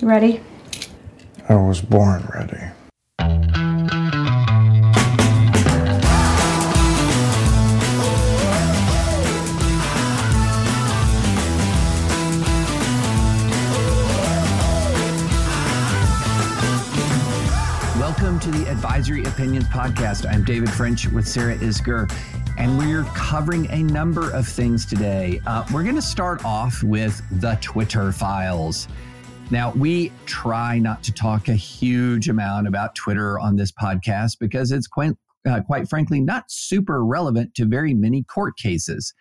[0.00, 0.40] You ready?
[1.48, 2.58] I was born ready.
[18.00, 20.28] Welcome to the Advisory Opinions Podcast.
[20.28, 22.12] I'm David French with Sarah Isgur,
[22.58, 25.40] and we're covering a number of things today.
[25.46, 28.88] Uh, we're going to start off with the Twitter files.
[29.50, 34.72] Now, we try not to talk a huge amount about Twitter on this podcast because
[34.72, 35.12] it's quite,
[35.46, 39.12] uh, quite frankly not super relevant to very many court cases.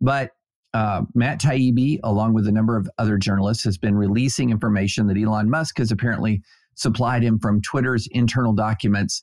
[0.00, 0.32] But
[0.74, 5.16] uh, Matt Taibbi, along with a number of other journalists, has been releasing information that
[5.18, 6.42] Elon Musk has apparently
[6.74, 9.22] supplied him from Twitter's internal documents.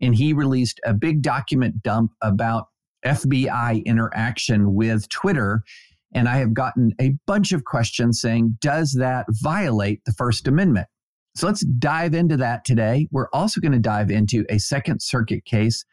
[0.00, 2.66] And he released a big document dump about
[3.04, 5.62] FBI interaction with Twitter
[6.12, 10.86] and I have gotten a bunch of questions saying, does that violate the First Amendment?
[11.34, 13.06] So let's dive into that today.
[13.10, 15.84] We're also going to dive into a Second Circuit case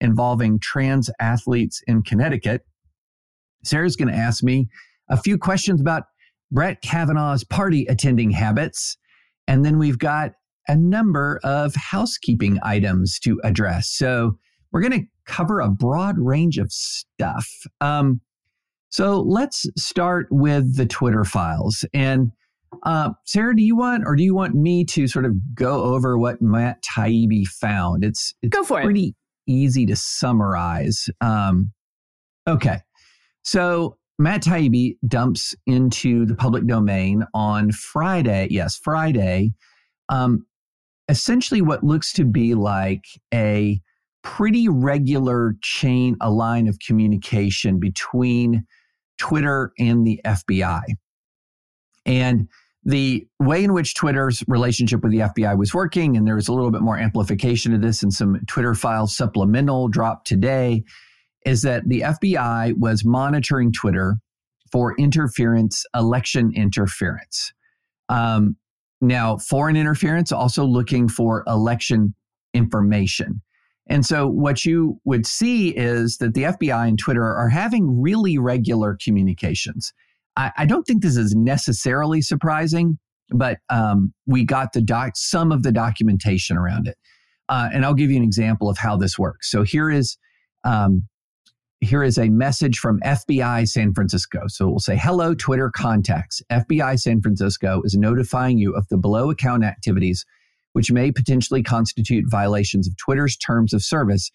[0.00, 2.62] involving trans athletes in Connecticut.
[3.64, 4.68] Sarah's going to ask me
[5.10, 6.04] a few questions about
[6.50, 8.96] Brett Kavanaugh's party attending habits.
[9.46, 10.32] And then we've got
[10.68, 13.90] a number of housekeeping items to address.
[13.90, 14.38] So
[14.72, 17.48] we're going to cover a broad range of stuff.
[17.80, 18.20] Um,
[18.94, 21.84] so let's start with the Twitter files.
[21.92, 22.30] And
[22.84, 26.16] uh, Sarah, do you want, or do you want me to sort of go over
[26.16, 28.04] what Matt Taibbi found?
[28.04, 29.52] It's, it's go for pretty it.
[29.52, 31.08] easy to summarize.
[31.20, 31.72] Um,
[32.46, 32.82] okay.
[33.42, 38.46] So Matt Taibbi dumps into the public domain on Friday.
[38.52, 39.54] Yes, Friday.
[40.08, 40.46] Um,
[41.08, 43.80] essentially, what looks to be like a
[44.22, 48.64] pretty regular chain, a line of communication between
[49.18, 50.82] Twitter and the FBI.
[52.06, 52.48] And
[52.84, 56.52] the way in which Twitter's relationship with the FBI was working, and there was a
[56.52, 60.84] little bit more amplification of this and some Twitter file supplemental drop today,
[61.46, 64.16] is that the FBI was monitoring Twitter
[64.70, 67.52] for interference, election interference.
[68.08, 68.56] Um,
[69.00, 72.14] now, foreign interference, also looking for election
[72.52, 73.40] information.
[73.86, 78.38] And so what you would see is that the FBI and Twitter are having really
[78.38, 79.92] regular communications.
[80.36, 82.98] I, I don't think this is necessarily surprising,
[83.30, 86.96] but um, we got the doc, some of the documentation around it.
[87.48, 89.50] Uh, and I'll give you an example of how this works.
[89.50, 90.16] So here is
[90.64, 91.06] um,
[91.80, 94.44] here is a message from FBI San Francisco.
[94.48, 96.40] So we'll say, "Hello, Twitter contacts.
[96.50, 100.24] FBI San Francisco is notifying you of the below account activities."
[100.74, 104.30] Which may potentially constitute violations of Twitter's terms of service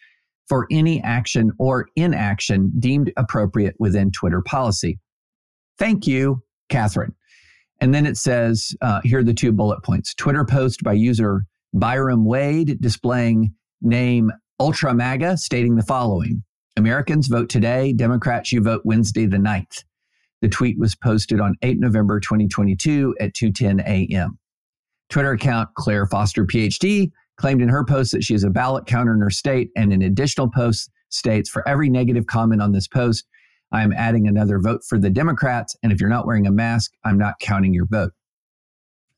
[0.50, 5.00] for any action or inaction deemed appropriate within Twitter policy.
[5.78, 7.14] Thank you, Catherine.
[7.80, 11.44] And then it says uh, here are the two bullet points Twitter post by user
[11.74, 16.44] Byram Wade displaying name Ultra MAGA stating the following
[16.80, 19.84] Americans vote today, Democrats, you vote Wednesday the 9th.
[20.42, 24.40] The tweet was posted on 8 November 2022 at 2:10 a.m.
[25.10, 29.14] Twitter account Claire Foster, PhD, claimed in her post that she is a ballot counter
[29.14, 33.26] in her state, and an additional post states for every negative comment on this post,
[33.72, 35.76] I am adding another vote for the Democrats.
[35.84, 38.14] And if you're not wearing a mask, I'm not counting your vote.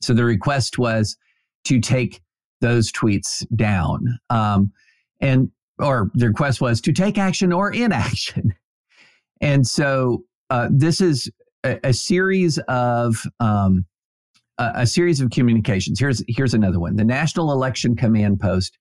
[0.01, 1.17] So the request was
[1.65, 2.21] to take
[2.59, 4.19] those tweets down.
[4.29, 4.71] Um,
[5.19, 8.53] and or the request was to take action or inaction.
[9.41, 11.31] And so uh, this is
[11.63, 13.85] a, a series of um,
[14.75, 15.99] a, series of communications.
[15.99, 16.95] Here's here's another one.
[16.95, 18.77] The National Election Command Post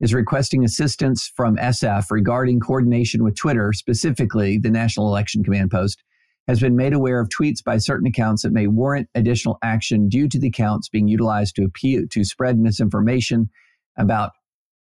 [0.00, 6.02] is requesting assistance from SF regarding coordination with Twitter, specifically the National Election Command Post,
[6.48, 10.28] has been made aware of tweets by certain accounts that may warrant additional action due
[10.28, 13.48] to the accounts being utilized to appeal to spread misinformation
[13.96, 14.32] about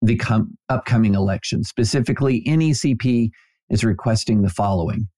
[0.01, 1.63] the com- upcoming election.
[1.63, 3.31] Specifically, NECP
[3.71, 5.09] is requesting the following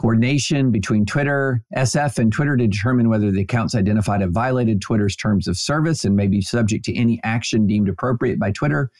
[0.00, 5.14] coordination between Twitter, SF, and Twitter to determine whether the accounts identified have violated Twitter's
[5.14, 8.90] terms of service and may be subject to any action deemed appropriate by Twitter.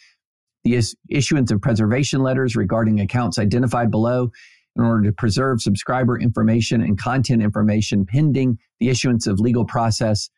[0.63, 4.31] The is- issuance of preservation letters regarding accounts identified below
[4.77, 10.29] in order to preserve subscriber information and content information pending the issuance of legal process.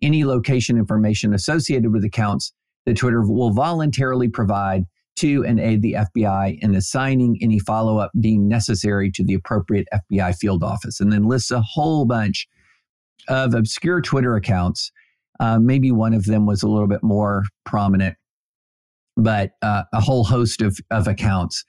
[0.00, 2.54] Any location information associated with accounts
[2.86, 4.84] that Twitter will voluntarily provide
[5.16, 9.88] to and aid the FBI in assigning any follow up deemed necessary to the appropriate
[9.92, 11.00] FBI field office.
[11.00, 12.46] And then lists a whole bunch
[13.28, 14.92] of obscure Twitter accounts.
[15.40, 18.16] Uh, maybe one of them was a little bit more prominent,
[19.16, 21.64] but uh, a whole host of, of accounts.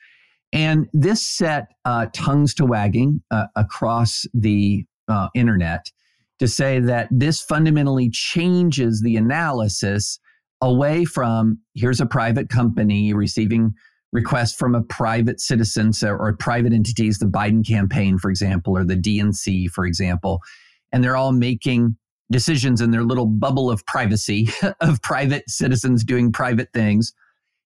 [0.53, 5.91] And this set uh, tongues to wagging uh, across the uh, internet
[6.39, 10.19] to say that this fundamentally changes the analysis
[10.62, 13.74] away from here's a private company receiving
[14.12, 18.95] requests from a private citizen or private entities, the Biden campaign, for example, or the
[18.95, 20.42] DNC, for example,
[20.92, 21.98] and they're all making
[22.31, 24.50] decisions in their little bubble of privacy
[24.81, 27.13] of private citizens doing private things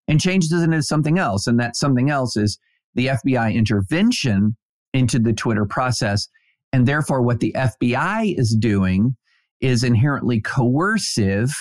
[0.07, 1.47] and changes it into something else.
[1.47, 2.59] And that something else is
[2.95, 4.55] the FBI intervention
[4.93, 6.27] into the Twitter process.
[6.73, 9.15] And therefore, what the FBI is doing
[9.61, 11.55] is inherently coercive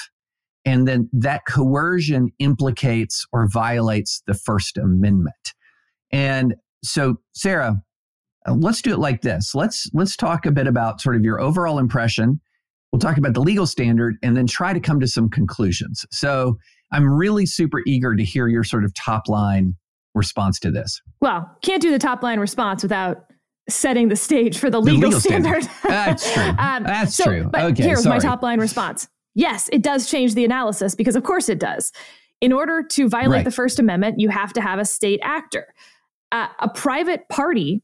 [0.65, 5.55] and then that coercion implicates or violates the First Amendment.
[6.13, 6.55] And
[6.85, 7.83] so, Sarah,
[8.47, 9.55] uh, let's do it like this.
[9.55, 12.41] Let's let's talk a bit about sort of your overall impression.
[12.93, 16.05] We'll talk about the legal standard and then try to come to some conclusions.
[16.11, 16.59] So,
[16.93, 19.77] I'm really super eager to hear your sort of top line
[20.15, 21.01] response to this.
[21.21, 23.25] Well, can't do the top line response without
[23.69, 25.63] setting the stage for the legal, the legal standard.
[25.63, 25.91] standard.
[25.91, 26.43] That's true.
[26.59, 27.49] um, That's so, true.
[27.51, 28.17] But okay, here's sorry.
[28.17, 29.09] my top line response.
[29.35, 31.93] Yes, it does change the analysis because, of course, it does.
[32.41, 33.45] In order to violate right.
[33.45, 35.75] the First Amendment, you have to have a state actor.
[36.33, 37.83] Uh, a private party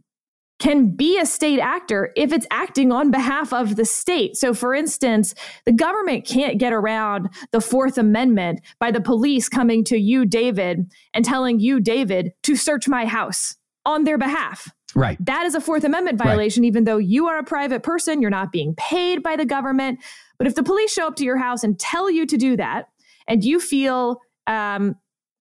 [0.59, 4.37] can be a state actor if it's acting on behalf of the state.
[4.37, 5.35] So, for instance,
[5.67, 10.91] the government can't get around the Fourth Amendment by the police coming to you, David,
[11.13, 13.55] and telling you, David, to search my house
[13.85, 14.73] on their behalf.
[14.95, 15.19] Right.
[15.25, 16.69] That is a Fourth Amendment violation, right.
[16.69, 20.01] even though you are a private person, you're not being paid by the government.
[20.39, 22.89] But if the police show up to your house and tell you to do that,
[23.29, 24.97] and you feel, um,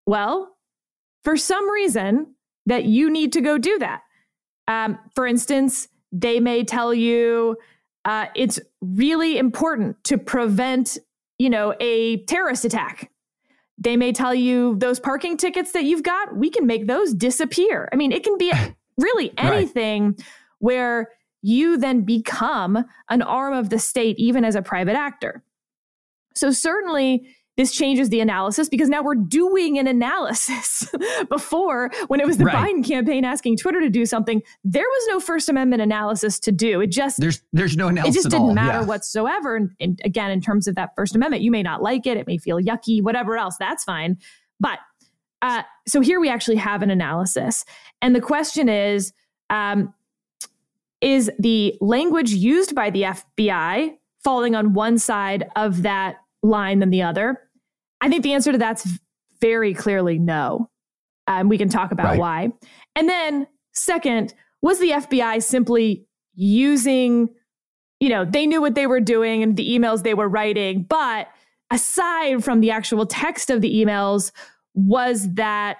[0.05, 0.55] well,
[1.23, 4.01] for some reason that you need to go do that.
[4.67, 7.57] Um, for instance, they may tell you
[8.05, 10.97] uh, it's really important to prevent,
[11.37, 13.11] you know, a terrorist attack.
[13.77, 17.89] They may tell you those parking tickets that you've got, we can make those disappear.
[17.91, 18.51] I mean, it can be
[18.97, 20.25] really anything right.
[20.59, 21.09] where
[21.45, 25.43] you then become an arm of the state, even as a private actor.
[26.33, 30.91] So, certainly, this changes the analysis because now we're doing an analysis.
[31.29, 32.73] Before, when it was the right.
[32.73, 36.81] Biden campaign asking Twitter to do something, there was no First Amendment analysis to do.
[36.81, 38.15] It just there's there's no analysis.
[38.15, 38.85] It just didn't matter yeah.
[38.85, 39.55] whatsoever.
[39.55, 42.27] And, and again, in terms of that First Amendment, you may not like it, it
[42.27, 43.55] may feel yucky, whatever else.
[43.57, 44.17] That's fine.
[44.59, 44.79] But
[45.43, 47.65] uh, so here we actually have an analysis,
[48.01, 49.13] and the question is.
[49.51, 49.93] Um,
[51.05, 56.89] is the language used by the FBI falling on one side of that line than
[56.89, 57.39] the other?
[58.01, 58.89] I think the answer to that's
[59.39, 60.67] very clearly no.
[61.27, 62.19] Um, we can talk about right.
[62.19, 62.51] why.
[62.95, 64.33] And then, second,
[64.63, 67.29] was the FBI simply using,
[67.99, 71.27] you know, they knew what they were doing and the emails they were writing, but
[71.69, 74.31] aside from the actual text of the emails,
[74.73, 75.77] was that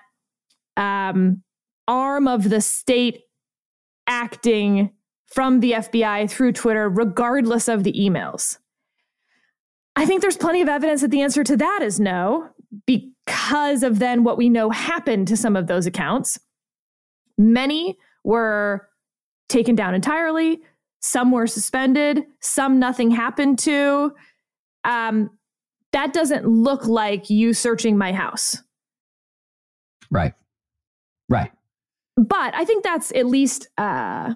[0.78, 1.42] um,
[1.88, 3.22] arm of the state
[4.08, 4.92] acting
[5.28, 8.58] from the FBI through Twitter, regardless of the emails?
[9.96, 12.50] I think there's plenty of evidence that the answer to that is no,
[12.86, 16.40] because of then what we know happened to some of those accounts.
[17.38, 18.90] Many were
[19.48, 20.62] taken down entirely,
[21.02, 24.14] some were suspended, some nothing happened to.
[24.84, 25.30] Um,
[25.92, 28.58] that doesn't look like you searching my house.
[30.12, 30.34] Right.
[31.30, 31.52] Right.
[32.18, 34.34] But I think that's at least uh,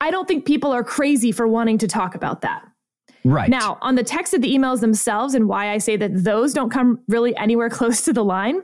[0.00, 2.64] I don't think people are crazy for wanting to talk about that.
[3.24, 3.48] Right.
[3.48, 6.70] Now, on the text of the emails themselves and why I say that those don't
[6.70, 8.62] come really anywhere close to the line,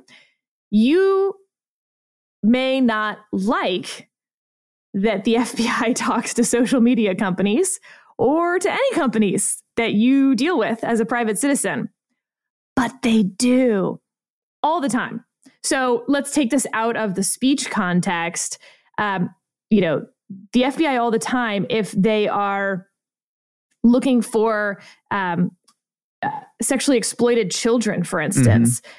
[0.70, 1.34] you
[2.42, 4.08] may not like
[4.94, 7.80] that the FBI talks to social media companies
[8.18, 11.88] or to any companies that you deal with as a private citizen.
[12.76, 14.00] But they do
[14.62, 15.24] all the time.
[15.62, 18.58] So let's take this out of the speech context.
[18.98, 19.34] Um,
[19.70, 20.06] you know,
[20.52, 22.86] the FBI all the time if they are
[23.82, 25.50] looking for um,
[26.22, 28.80] uh, sexually exploited children, for instance.
[28.80, 28.90] Mm-hmm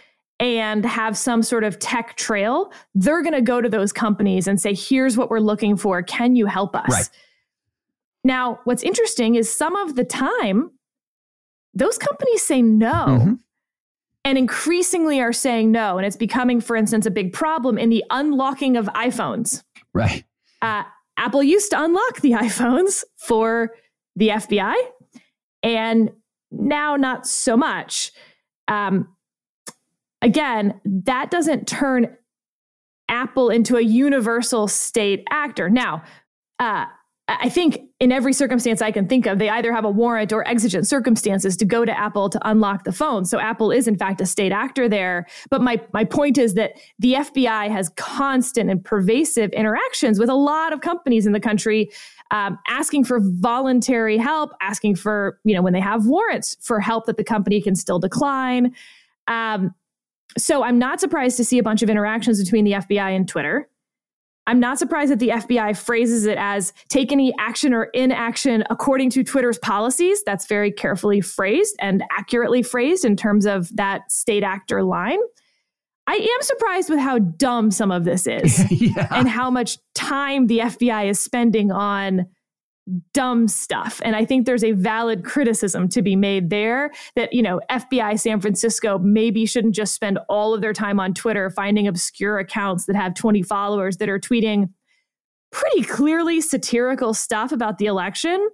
[0.41, 4.59] and have some sort of tech trail, they're going to go to those companies and
[4.59, 6.01] say, here's what we're looking for.
[6.01, 6.89] Can you help us?
[6.89, 7.09] Right.
[8.23, 10.71] Now, what's interesting is some of the time,
[11.75, 12.91] those companies say no.
[12.91, 13.33] Mm-hmm.
[14.23, 15.97] And increasingly are saying no.
[15.97, 19.63] And it's becoming, for instance, a big problem in the unlocking of iPhones.
[19.93, 20.23] Right.
[20.61, 20.83] Uh,
[21.21, 23.75] Apple used to unlock the iPhones for
[24.15, 24.75] the FBI,
[25.61, 26.11] and
[26.51, 28.11] now not so much.
[28.67, 29.07] Um,
[30.21, 32.17] again, that doesn't turn
[33.07, 35.69] Apple into a universal state actor.
[35.69, 36.03] Now,
[36.59, 36.85] uh,
[37.39, 40.45] I think in every circumstance I can think of, they either have a warrant or
[40.47, 43.25] exigent circumstances to go to Apple to unlock the phone.
[43.25, 45.27] So Apple is in fact a state actor there.
[45.49, 50.35] But my my point is that the FBI has constant and pervasive interactions with a
[50.35, 51.89] lot of companies in the country,
[52.31, 57.05] um, asking for voluntary help, asking for you know when they have warrants for help
[57.05, 58.75] that the company can still decline.
[59.27, 59.73] Um,
[60.37, 63.69] so I'm not surprised to see a bunch of interactions between the FBI and Twitter.
[64.51, 69.09] I'm not surprised that the FBI phrases it as take any action or inaction according
[69.11, 70.23] to Twitter's policies.
[70.25, 75.19] That's very carefully phrased and accurately phrased in terms of that state actor line.
[76.05, 79.07] I am surprised with how dumb some of this is yeah.
[79.11, 82.25] and how much time the FBI is spending on
[83.13, 84.01] dumb stuff.
[84.03, 88.19] And I think there's a valid criticism to be made there that, you know, FBI
[88.19, 92.85] San Francisco maybe shouldn't just spend all of their time on Twitter finding obscure accounts
[92.85, 94.69] that have 20 followers that are tweeting
[95.51, 98.49] pretty clearly satirical stuff about the election.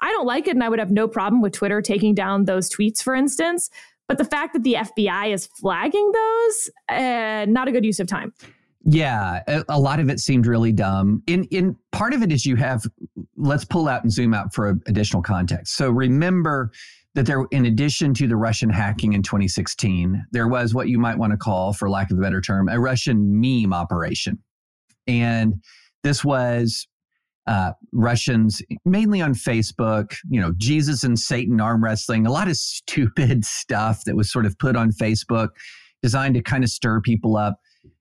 [0.00, 2.70] I don't like it, and I would have no problem with Twitter taking down those
[2.70, 3.68] tweets, for instance.
[4.06, 8.06] But the fact that the FBI is flagging those, uh, not a good use of
[8.06, 8.32] time.
[8.84, 11.22] Yeah, a, lot of it seemed really dumb.
[11.26, 12.86] In in part of it is you have
[13.36, 15.76] let's pull out and zoom out for additional context.
[15.76, 16.70] So remember
[17.14, 21.18] that there in addition to the Russian hacking in 2016, there was what you might
[21.18, 24.38] want to call for lack of a better term, a Russian meme operation.
[25.08, 25.54] And
[26.04, 26.86] this was
[27.48, 32.56] uh, Russians mainly on Facebook, you know, Jesus and Satan arm wrestling, a lot of
[32.58, 35.48] stupid stuff that was sort of put on Facebook
[36.02, 37.58] designed to kind of stir people up.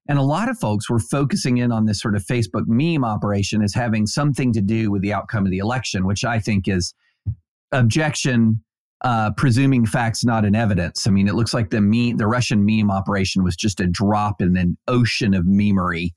[0.08, 3.62] And a lot of folks were focusing in on this sort of Facebook meme operation
[3.62, 6.94] as having something to do with the outcome of the election, which I think is
[7.74, 8.64] objection,
[9.04, 11.06] uh, presuming facts not in evidence.
[11.06, 14.42] I mean, it looks like the meme, the Russian meme operation was just a drop
[14.42, 16.14] in an ocean of memery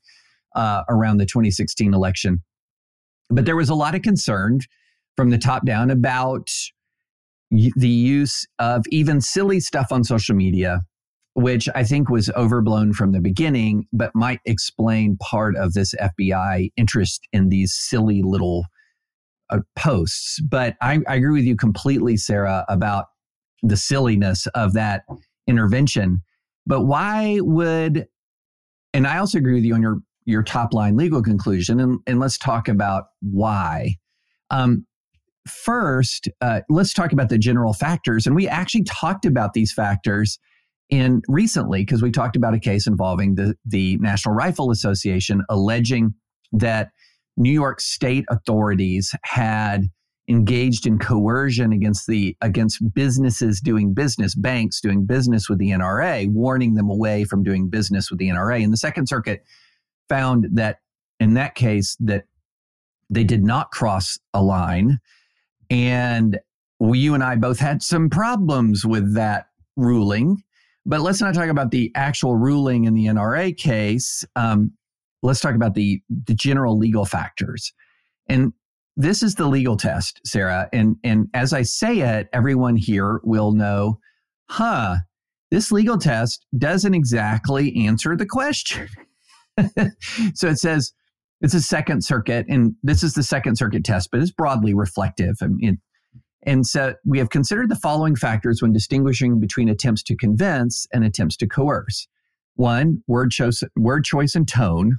[0.55, 2.41] uh, around the 2016 election.
[3.29, 4.59] But there was a lot of concern
[5.15, 6.49] from the top down about
[7.51, 10.81] the use of even silly stuff on social media
[11.33, 16.71] which I think was overblown from the beginning, but might explain part of this FBI
[16.75, 18.65] interest in these silly little
[19.49, 20.41] uh, posts.
[20.41, 23.05] But I, I agree with you completely, Sarah, about
[23.63, 25.03] the silliness of that
[25.47, 26.21] intervention.
[26.65, 28.07] But why would,
[28.93, 32.19] and I also agree with you on your your top line legal conclusion, and, and
[32.19, 33.95] let's talk about why.
[34.51, 34.85] Um,
[35.47, 38.27] first, uh, let's talk about the general factors.
[38.27, 40.37] And we actually talked about these factors
[40.91, 46.13] in recently, because we talked about a case involving the, the National Rifle Association alleging
[46.51, 46.91] that
[47.37, 49.89] New York state authorities had
[50.27, 56.29] engaged in coercion against the against businesses doing business, banks doing business with the NRA,
[56.29, 58.63] warning them away from doing business with the NRA.
[58.63, 59.43] And the Second Circuit
[60.09, 60.79] found that
[61.19, 62.25] in that case that
[63.09, 64.99] they did not cross a line.
[65.69, 66.39] And
[66.79, 70.43] we, you and I both had some problems with that ruling.
[70.85, 74.23] But let's not talk about the actual ruling in the NRA case.
[74.35, 74.71] Um,
[75.21, 77.71] let's talk about the, the general legal factors.
[78.27, 78.53] And
[78.97, 80.69] this is the legal test, Sarah.
[80.73, 83.99] And, and as I say it, everyone here will know,
[84.49, 84.97] huh,
[85.49, 88.87] this legal test doesn't exactly answer the question.
[90.33, 90.93] so it says,
[91.41, 95.37] it's a Second Circuit, and this is the Second Circuit test, but it's broadly reflective.
[95.41, 95.81] I mean,
[96.43, 101.03] and so we have considered the following factors when distinguishing between attempts to convince and
[101.03, 102.07] attempts to coerce.
[102.55, 104.97] One, word choice, word choice and tone.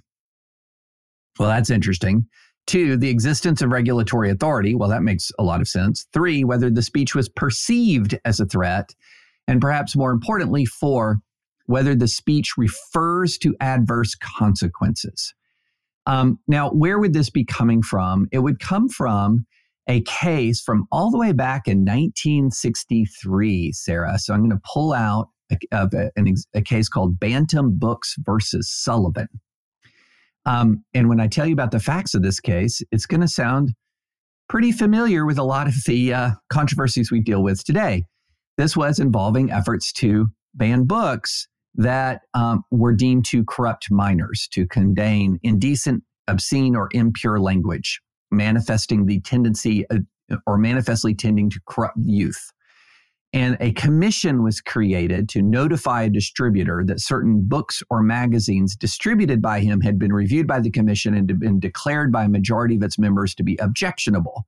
[1.39, 2.27] Well, that's interesting.
[2.67, 4.75] Two, the existence of regulatory authority.
[4.75, 6.07] Well, that makes a lot of sense.
[6.13, 8.95] Three, whether the speech was perceived as a threat.
[9.49, 11.19] And perhaps more importantly, four,
[11.67, 15.35] whether the speech refers to adverse consequences.
[16.07, 18.29] Um, now, where would this be coming from?
[18.31, 19.47] It would come from
[19.89, 24.19] a case from all the way back in 1963, Sarah.
[24.19, 26.11] So I'm going to pull out a, a,
[26.55, 29.29] a, case called Bantam Books versus Sullivan.
[30.47, 33.29] Um, and when I tell you about the facts of this case, it's going to
[33.29, 33.75] sound
[34.49, 38.05] pretty familiar with a lot of the uh, controversies we deal with today.
[38.59, 44.67] This was involving efforts to ban books that um, were deemed to corrupt minors, to
[44.67, 48.01] contain indecent, obscene, or impure language,
[48.33, 49.99] manifesting the tendency uh,
[50.47, 52.53] or manifestly tending to corrupt youth.
[53.35, 59.41] And a commission was created to notify a distributor that certain books or magazines distributed
[59.41, 62.83] by him had been reviewed by the commission and been declared by a majority of
[62.83, 64.47] its members to be objectionable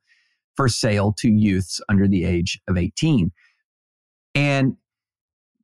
[0.55, 3.33] for sale to youths under the age of 18.
[4.35, 4.77] And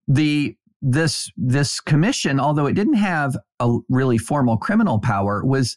[0.08, 5.76] the this this commission, although it didn't have a really formal criminal power, was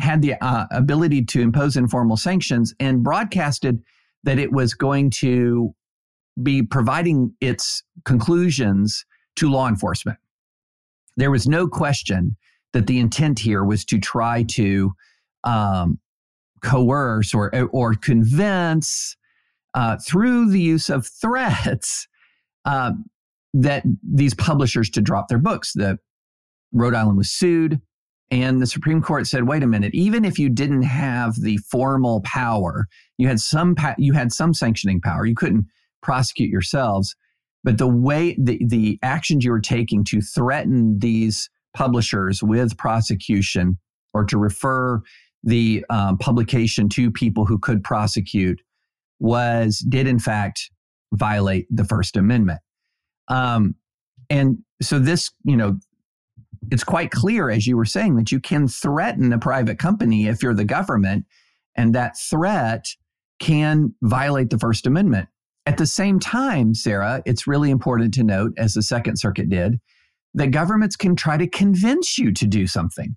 [0.00, 3.82] had the uh, ability to impose informal sanctions and broadcasted
[4.24, 5.74] that it was going to
[6.42, 9.04] be providing its conclusions
[9.36, 10.18] to law enforcement.
[11.16, 12.36] There was no question
[12.72, 14.92] that the intent here was to try to
[15.44, 16.00] um,
[16.62, 19.16] coerce or or convince
[19.74, 22.08] uh, through the use of threats
[22.64, 22.92] uh,
[23.52, 25.72] that these publishers to drop their books.
[25.74, 25.98] The
[26.72, 27.80] Rhode Island was sued,
[28.30, 29.94] and the Supreme Court said, "Wait a minute!
[29.94, 32.86] Even if you didn't have the formal power,
[33.18, 35.26] you had some pa- you had some sanctioning power.
[35.26, 35.66] You couldn't
[36.02, 37.14] prosecute yourselves,
[37.62, 43.78] but the way the the actions you were taking to threaten these publishers with prosecution
[44.12, 45.02] or to refer
[45.42, 48.60] the um, publication to people who could prosecute
[49.20, 50.70] was did in fact
[51.12, 52.60] violate the First Amendment.
[53.28, 53.74] Um,
[54.30, 55.78] and so this, you know,
[56.70, 60.42] it's quite clear, as you were saying, that you can threaten a private company if
[60.42, 61.24] you're the government,
[61.76, 62.86] and that threat
[63.40, 65.28] can violate the First Amendment.
[65.66, 69.80] At the same time, Sarah, it's really important to note, as the Second Circuit did,
[70.34, 73.16] that governments can try to convince you to do something.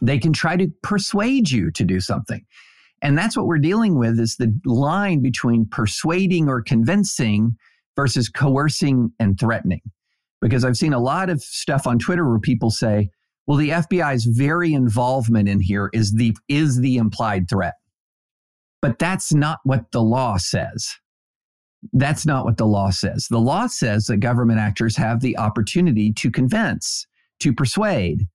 [0.00, 2.44] They can try to persuade you to do something.
[3.02, 7.56] And that's what we're dealing with is the line between persuading or convincing
[7.94, 9.82] versus coercing and threatening.
[10.44, 13.08] Because I've seen a lot of stuff on Twitter where people say,
[13.46, 17.74] well, the FBI's very involvement in here is the is the implied threat.
[18.82, 20.86] But that's not what the law says.
[21.94, 23.26] That's not what the law says.
[23.30, 27.06] The law says that government actors have the opportunity to convince,
[27.40, 28.26] to persuade.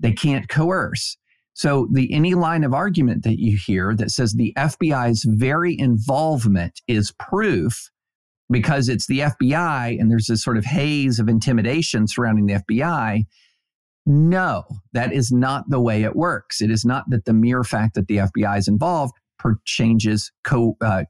[0.00, 1.18] They can't coerce.
[1.52, 6.80] So the any line of argument that you hear that says the FBI's very involvement
[6.88, 7.90] is proof
[8.50, 13.24] because it's the FBI and there's this sort of haze of intimidation surrounding the FBI.
[14.06, 16.62] No, that is not the way it works.
[16.62, 19.14] It is not that the mere fact that the FBI is involved
[19.64, 21.04] changes co- uh,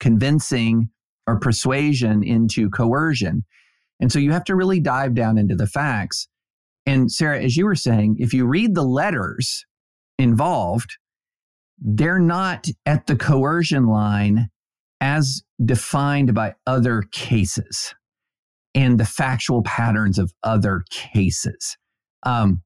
[0.00, 0.88] convincing
[1.26, 3.44] or persuasion into coercion.
[4.00, 6.28] And so you have to really dive down into the facts.
[6.86, 9.66] And Sarah, as you were saying, if you read the letters
[10.18, 10.96] involved,
[11.78, 14.48] they're not at the coercion line
[15.00, 17.94] as defined by other cases
[18.74, 21.76] and the factual patterns of other cases.
[22.24, 22.62] Um,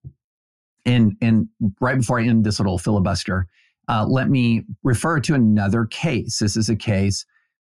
[0.85, 1.49] and and
[1.81, 3.47] right before I end this little filibuster,
[3.89, 6.39] uh, let me refer to another case.
[6.39, 7.25] This is a case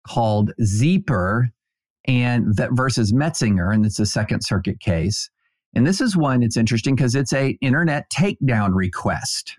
[0.08, 1.50] called Zieper
[2.06, 5.30] and that versus Metzinger, and it's a Second Circuit case.
[5.74, 9.58] And this is one that's interesting because it's a internet takedown request.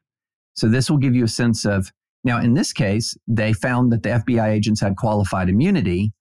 [0.54, 1.92] So this will give you a sense of
[2.26, 6.12] now, in this case, they found that the FBI agents had qualified immunity,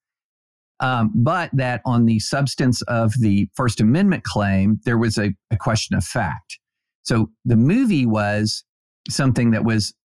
[0.80, 5.58] um, but that on the substance of the First Amendment claim, there was a, a
[5.58, 6.60] question of fact.
[7.02, 8.64] So the movie was
[9.10, 9.96] something that was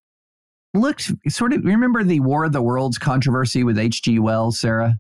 [0.73, 4.21] looked sort of remember the War of the Worlds controversy with H.G.
[4.21, 4.95] Wells, Sarah?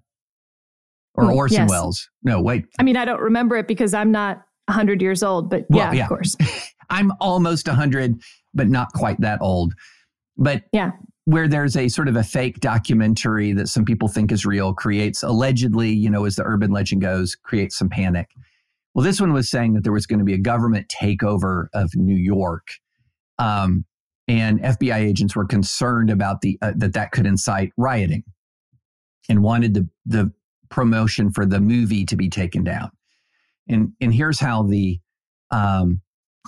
[1.14, 1.70] Or mm, Orson yes.
[1.70, 2.10] Welles.
[2.22, 2.66] No, wait.
[2.78, 5.92] I mean, I don't remember it because I'm not 100 years old, but well, yeah,
[5.92, 6.36] yeah, of course.
[6.90, 8.20] I'm almost 100,
[8.52, 9.72] but not quite that old.
[10.40, 10.92] But yeah,
[11.26, 15.22] where there's a sort of a fake documentary that some people think is real creates
[15.22, 18.30] allegedly, you know, as the urban legend goes, creates some panic.
[18.94, 21.94] Well, this one was saying that there was going to be a government takeover of
[21.94, 22.68] New York.
[23.38, 23.84] Um,
[24.26, 28.24] and FBI agents were concerned about the uh, that that could incite rioting
[29.28, 30.32] and wanted the the
[30.68, 32.90] promotion for the movie to be taken down.
[33.68, 35.00] And and here's how the
[35.50, 36.00] um,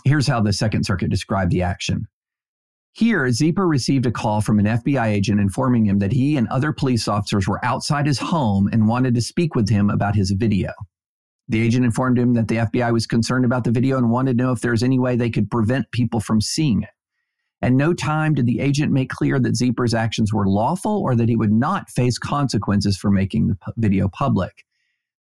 [0.04, 2.06] here's how the Second Circuit described the action.
[2.94, 6.72] Here, Zieper received a call from an FBI agent informing him that he and other
[6.72, 10.72] police officers were outside his home and wanted to speak with him about his video.
[11.48, 14.44] The agent informed him that the FBI was concerned about the video and wanted to
[14.44, 16.90] know if there was any way they could prevent people from seeing it.
[17.62, 21.28] At no time did the agent make clear that Zieper's actions were lawful or that
[21.28, 24.64] he would not face consequences for making the video public.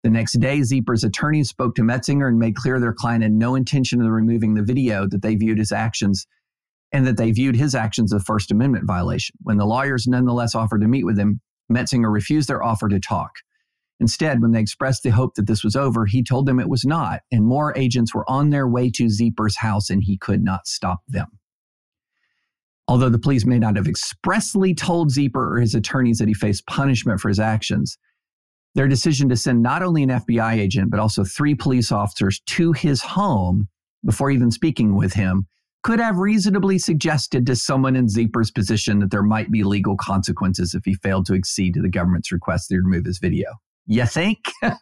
[0.04, 3.56] The next day, Zieper's attorney spoke to Metzinger and made clear their client had no
[3.56, 6.28] intention of removing the video, that they viewed his actions
[6.92, 9.36] and that they viewed his actions as a First Amendment violation.
[9.42, 13.32] When the lawyers nonetheless offered to meet with him, Metzinger refused their offer to talk.
[14.00, 16.86] Instead, when they expressed the hope that this was over, he told them it was
[16.86, 20.68] not, and more agents were on their way to Zieper's house and he could not
[20.68, 21.28] stop them.
[22.88, 26.68] Although the police may not have expressly told Zieper or his attorneys that he faced
[26.68, 27.98] punishment for his actions,
[28.76, 32.72] their decision to send not only an FBI agent, but also three police officers to
[32.74, 33.68] his home
[34.06, 35.48] before even speaking with him
[35.88, 40.74] could have reasonably suggested to someone in Zieper's position that there might be legal consequences
[40.74, 43.48] if he failed to accede to the government's request to remove his video.
[43.86, 44.40] You think?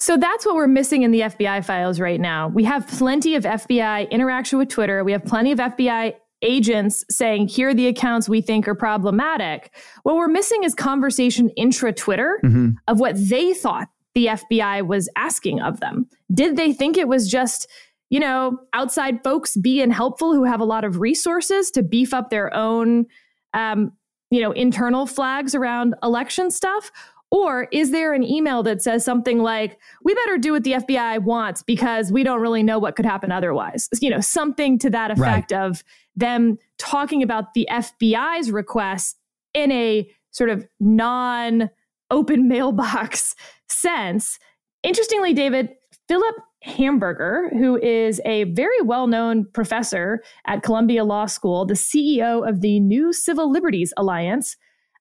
[0.00, 2.48] So that's what we're missing in the FBI files right now.
[2.48, 5.02] We have plenty of FBI interaction with Twitter.
[5.02, 9.74] We have plenty of FBI agents saying, here are the accounts we think are problematic.
[10.02, 12.70] What we're missing is conversation intra Twitter mm-hmm.
[12.86, 16.06] of what they thought the FBI was asking of them.
[16.34, 17.66] Did they think it was just,
[18.10, 22.30] you know, outside folks being helpful who have a lot of resources to beef up
[22.30, 23.06] their own,
[23.54, 23.92] um,
[24.30, 26.90] you know, internal flags around election stuff?
[27.30, 31.20] Or is there an email that says something like, we better do what the FBI
[31.24, 33.88] wants because we don't really know what could happen otherwise?
[34.00, 35.60] You know, something to that effect right.
[35.60, 35.82] of
[36.14, 39.16] them talking about the FBI's requests
[39.52, 41.70] in a sort of non
[42.10, 43.34] open mailbox
[43.68, 44.38] sense.
[44.84, 45.70] Interestingly, David,
[46.06, 52.48] Philip Hamburger, who is a very well known professor at Columbia Law School, the CEO
[52.48, 54.56] of the New Civil Liberties Alliance,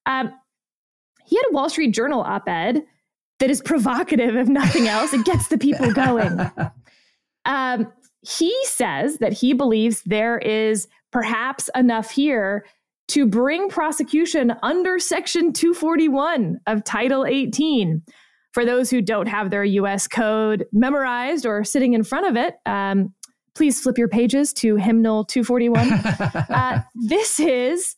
[0.05, 0.31] um,
[1.25, 2.83] he had a Wall Street Journal op ed
[3.39, 5.13] that is provocative, if nothing else.
[5.13, 6.39] It gets the people going.
[7.45, 12.65] Um, he says that he believes there is perhaps enough here
[13.09, 18.01] to bring prosecution under Section 241 of Title 18.
[18.53, 22.55] For those who don't have their US code memorized or sitting in front of it,
[22.65, 23.13] um,
[23.55, 25.91] please flip your pages to Hymnal 241.
[26.49, 27.95] uh, this is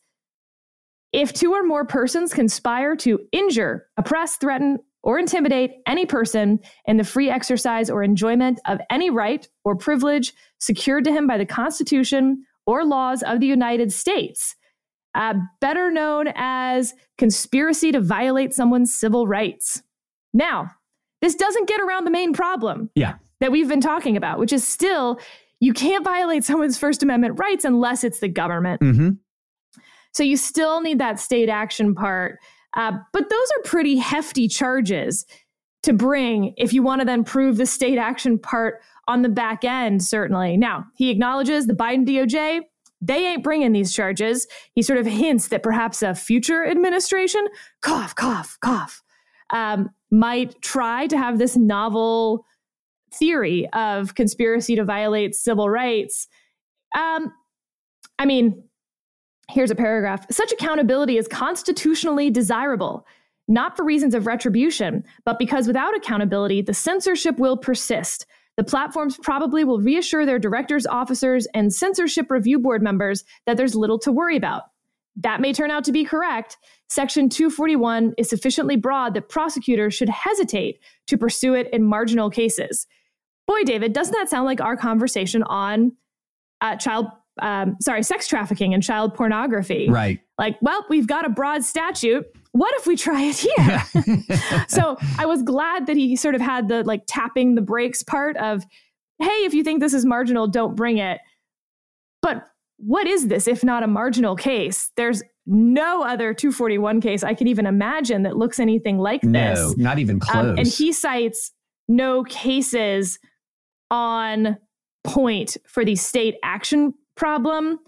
[1.12, 6.96] if two or more persons conspire to injure, oppress, threaten, or intimidate any person in
[6.96, 11.46] the free exercise or enjoyment of any right or privilege secured to him by the
[11.46, 14.56] Constitution or laws of the United States,
[15.14, 19.82] uh, better known as conspiracy to violate someone's civil rights.
[20.36, 20.70] Now,
[21.22, 23.14] this doesn't get around the main problem yeah.
[23.40, 25.18] that we've been talking about, which is still
[25.60, 28.82] you can't violate someone's First Amendment rights unless it's the government.
[28.82, 29.10] Mm-hmm.
[30.12, 32.38] So you still need that state action part.
[32.74, 35.24] Uh, but those are pretty hefty charges
[35.82, 39.64] to bring if you want to then prove the state action part on the back
[39.64, 40.56] end, certainly.
[40.56, 42.60] Now, he acknowledges the Biden DOJ,
[43.00, 44.46] they ain't bringing these charges.
[44.74, 47.46] He sort of hints that perhaps a future administration,
[47.82, 49.02] cough, cough, cough,
[49.50, 52.44] um, might try to have this novel
[53.12, 56.28] theory of conspiracy to violate civil rights.
[56.96, 57.32] Um,
[58.18, 58.62] I mean,
[59.48, 60.26] Here's a paragraph.
[60.30, 63.06] Such accountability is constitutionally desirable,
[63.46, 68.26] not for reasons of retribution, but because without accountability, the censorship will persist.
[68.56, 73.76] The platforms probably will reassure their directors, officers, and censorship review board members that there's
[73.76, 74.64] little to worry about.
[75.16, 76.58] That may turn out to be correct.
[76.88, 82.86] Section 241 is sufficiently broad that prosecutors should hesitate to pursue it in marginal cases.
[83.46, 85.92] Boy, David, doesn't that sound like our conversation on
[86.60, 87.06] uh, child
[87.40, 89.88] um, sorry, sex trafficking and child pornography.
[89.88, 90.20] Right.
[90.38, 92.26] Like, well, we've got a broad statute.
[92.52, 93.82] What if we try it here?
[94.68, 98.36] so I was glad that he sort of had the like tapping the brakes part
[98.38, 98.64] of,
[99.18, 101.20] hey, if you think this is marginal, don't bring it.
[102.22, 104.90] But what is this if not a marginal case?
[104.96, 109.32] There's no other 241 case I can even imagine that looks anything like this.
[109.32, 110.36] No, not even close.
[110.36, 111.52] Um, and he cites
[111.88, 113.18] no cases
[113.90, 114.58] on
[115.04, 117.78] point for the state action problem,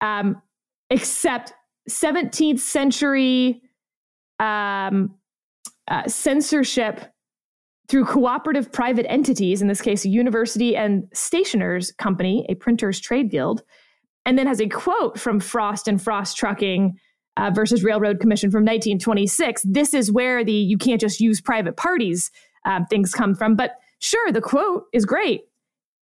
[0.00, 0.40] um,
[0.88, 1.52] except
[1.88, 3.60] 17th century
[4.38, 5.14] um,
[5.88, 7.12] uh, censorship
[7.88, 13.30] through cooperative private entities, in this case, a university and stationers company, a printers trade
[13.30, 13.64] guild,
[14.26, 16.98] and then has a quote from Frost and Frost Trucking
[17.36, 19.62] uh, versus Railroad Commission from 1926.
[19.64, 22.30] This is where the you can't just use private parties
[22.64, 23.56] uh, things come from.
[23.56, 25.42] But sure, the quote is great.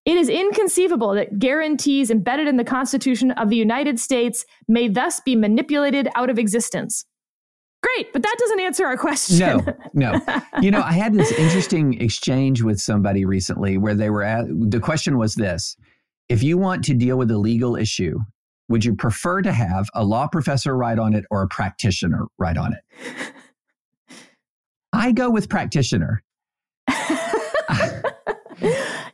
[0.04, 5.20] It is inconceivable that guarantees embedded in the Constitution of the United States may thus
[5.20, 7.04] be manipulated out of existence.
[7.82, 9.38] Great, but that doesn't answer our question.
[9.38, 10.20] No, no.
[10.60, 14.80] you know, I had this interesting exchange with somebody recently where they were at the
[14.80, 15.76] question was this
[16.28, 18.18] if you want to deal with a legal issue,
[18.68, 22.58] would you prefer to have a law professor write on it or a practitioner write
[22.58, 22.80] on it?
[24.92, 26.22] I go with practitioner.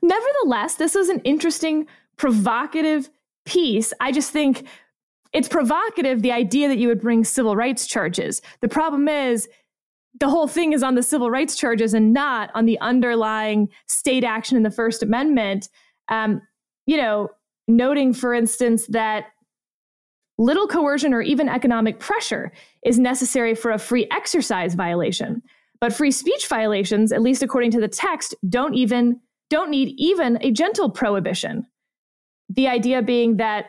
[0.02, 3.10] Nevertheless, this is an interesting, provocative
[3.44, 3.92] piece.
[4.00, 4.66] I just think
[5.32, 8.40] it's provocative the idea that you would bring civil rights charges.
[8.60, 9.48] The problem is
[10.20, 14.24] the whole thing is on the civil rights charges and not on the underlying state
[14.24, 15.68] action in the First Amendment.
[16.08, 16.40] Um,
[16.86, 17.30] you know,
[17.68, 19.26] noting, for instance, that
[20.38, 22.52] little coercion or even economic pressure
[22.84, 25.42] is necessary for a free exercise violation.
[25.80, 29.20] But free speech violations, at least according to the text, don't even
[29.50, 31.66] don't need even a gentle prohibition.
[32.48, 33.66] The idea being that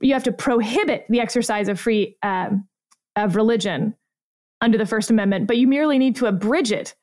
[0.00, 2.68] you have to prohibit the exercise of free um,
[3.16, 3.94] of religion
[4.60, 6.94] under the First Amendment, but you merely need to abridge it,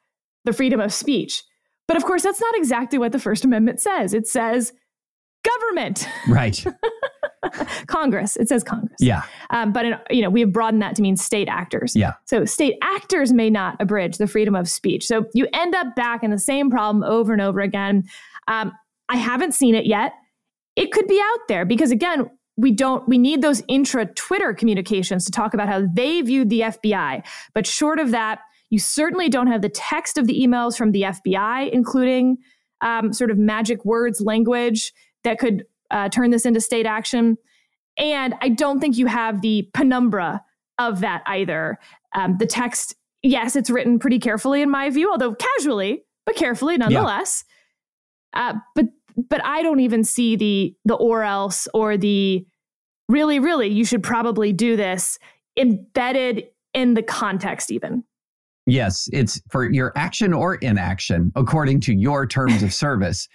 [0.46, 1.44] the freedom of speech.
[1.88, 4.14] But of course, that's not exactly what the First Amendment says.
[4.14, 4.74] It says
[5.46, 6.08] government.
[6.28, 6.66] Right.
[7.88, 8.38] Congress.
[8.38, 8.98] It says Congress.
[9.00, 9.24] Yeah.
[9.50, 11.96] Um, but in, you know we have broadened that to mean state actors.
[11.96, 12.14] Yeah.
[12.26, 15.06] So state actors may not abridge the freedom of speech.
[15.06, 18.04] So you end up back in the same problem over and over again.
[18.48, 18.72] Um,
[19.10, 20.14] I haven't seen it yet.
[20.76, 25.26] It could be out there because again, we don't we need those intra Twitter communications
[25.26, 27.24] to talk about how they viewed the FBI.
[27.54, 31.04] But short of that, you certainly don't have the text of the emails from the
[31.04, 32.38] FBI, including
[32.82, 34.94] um, sort of magic words language
[35.26, 37.38] that could uh, turn this into state action.
[37.98, 40.42] And I don't think you have the penumbra
[40.80, 41.78] of that either.
[42.14, 46.78] Um, the text, yes, it's written pretty carefully in my view, although casually, but carefully
[46.78, 47.44] nonetheless.
[48.36, 48.50] Yeah.
[48.50, 48.86] Uh, but
[49.30, 52.46] but I don't even see the the or else or the
[53.08, 55.18] really really you should probably do this
[55.58, 58.04] embedded in the context even.
[58.66, 63.30] Yes, it's for your action or inaction according to your terms of service.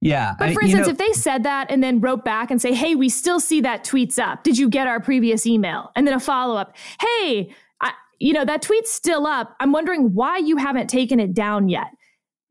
[0.00, 0.34] Yeah.
[0.38, 2.72] But for I, instance, know, if they said that and then wrote back and say,
[2.72, 4.44] hey, we still see that tweet's up.
[4.44, 5.90] Did you get our previous email?
[5.96, 9.56] And then a follow up, hey, I, you know, that tweet's still up.
[9.60, 11.88] I'm wondering why you haven't taken it down yet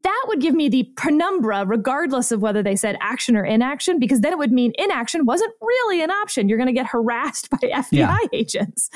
[0.07, 4.21] that would give me the penumbra, regardless of whether they said action or inaction, because
[4.21, 6.47] then it would mean inaction wasn't really an option.
[6.47, 8.17] You're going to get harassed by FBI yeah.
[8.31, 8.89] agents.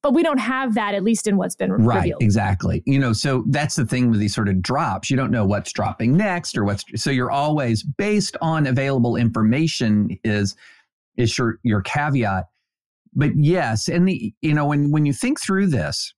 [0.00, 2.22] But we don't have that, at least in what's been right, revealed.
[2.22, 2.82] Exactly.
[2.86, 5.10] You know, so that's the thing with these sort of drops.
[5.10, 10.18] You don't know what's dropping next or what's, so you're always based on available information
[10.24, 10.56] is,
[11.18, 12.46] is your, your caveat.
[13.12, 16.14] But yes, and the, you know, when, when you think through this,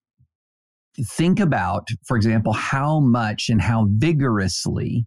[1.05, 5.07] think about, for example, how much and how vigorously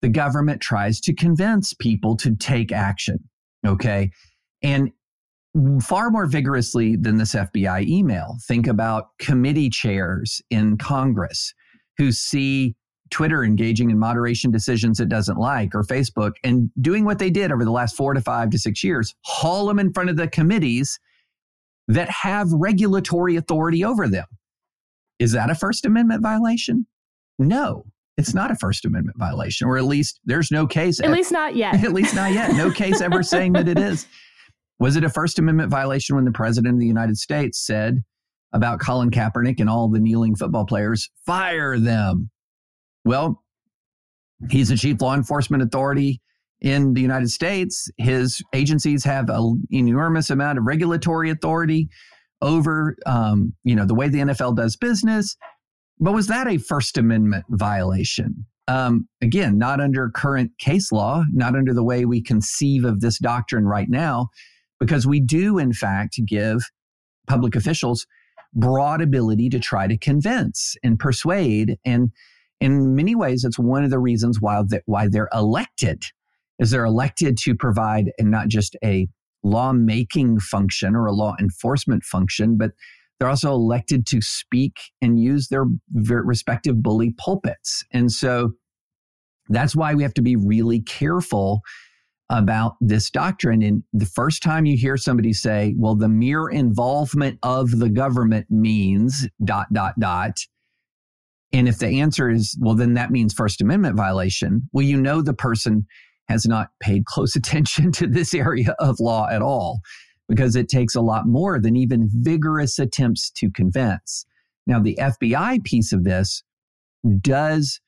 [0.00, 3.18] the government tries to convince people to take action.
[3.66, 4.10] Okay.
[4.62, 4.90] And
[5.80, 8.36] far more vigorously than this FBI email.
[8.46, 11.52] Think about committee chairs in Congress
[11.98, 12.74] who see
[13.10, 17.52] Twitter engaging in moderation decisions it doesn't like or Facebook and doing what they did
[17.52, 20.26] over the last four to five to six years, haul them in front of the
[20.26, 20.98] committees
[21.88, 24.24] that have regulatory authority over them.
[25.22, 26.84] Is that a First Amendment violation?
[27.38, 27.84] No,
[28.16, 30.98] it's not a First Amendment violation, or at least there's no case.
[30.98, 31.74] At least not yet.
[31.84, 32.56] at least not yet.
[32.56, 34.08] No case ever saying that it is.
[34.80, 38.02] Was it a First Amendment violation when the President of the United States said
[38.52, 42.28] about Colin Kaepernick and all the kneeling football players, fire them?
[43.04, 43.44] Well,
[44.50, 46.20] he's the chief law enforcement authority
[46.60, 47.88] in the United States.
[47.96, 51.88] His agencies have an enormous amount of regulatory authority
[52.42, 55.36] over, um, you know, the way the NFL does business.
[55.98, 58.44] But was that a First Amendment violation?
[58.68, 63.18] Um, again, not under current case law, not under the way we conceive of this
[63.18, 64.28] doctrine right now,
[64.78, 66.62] because we do, in fact, give
[67.26, 68.06] public officials
[68.54, 71.78] broad ability to try to convince and persuade.
[71.84, 72.10] And
[72.60, 76.04] in many ways, it's one of the reasons why, that, why they're elected,
[76.58, 79.08] is they're elected to provide and not just a
[79.42, 82.70] lawmaking function or a law enforcement function, but
[83.18, 87.84] they're also elected to speak and use their respective bully pulpits.
[87.92, 88.52] And so
[89.48, 91.60] that's why we have to be really careful
[92.30, 93.62] about this doctrine.
[93.62, 98.46] And the first time you hear somebody say, well, the mere involvement of the government
[98.50, 100.38] means dot, dot, dot.
[101.52, 105.20] And if the answer is, well, then that means First Amendment violation, well, you know
[105.20, 105.86] the person
[106.32, 109.80] has not paid close attention to this area of law at all
[110.28, 114.24] because it takes a lot more than even vigorous attempts to convince.
[114.66, 116.42] Now, the FBI piece of this
[117.20, 117.80] does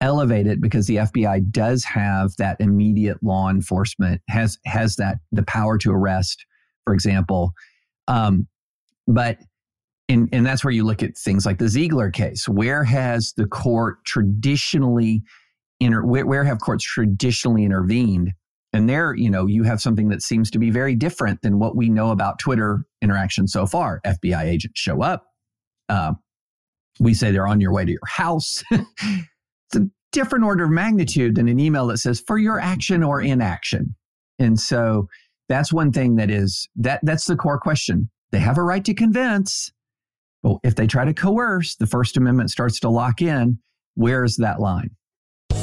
[0.00, 5.44] elevate it because the FBI does have that immediate law enforcement has has that the
[5.44, 6.44] power to arrest,
[6.84, 7.52] for example.
[8.08, 8.46] Um,
[9.06, 9.38] but
[10.08, 12.48] and and that's where you look at things like the Zieper case.
[12.48, 15.22] Where has the court traditionally
[15.80, 18.32] inter- where, where have courts traditionally intervened?
[18.72, 21.76] And there, you know, you have something that seems to be very different than what
[21.76, 24.00] we know about Twitter interaction so far.
[24.04, 25.24] FBI agents show up.
[25.88, 26.12] Uh,
[26.98, 28.62] we say they're on your way to your house.
[28.70, 33.20] it's a different order of magnitude than an email that says for your action or
[33.20, 33.94] inaction.
[34.38, 35.08] And so
[35.48, 38.10] that's one thing that is that that's the core question.
[38.32, 39.70] They have a right to convince,
[40.42, 43.58] but if they try to coerce, the First Amendment starts to lock in.
[43.94, 44.95] Where's that line?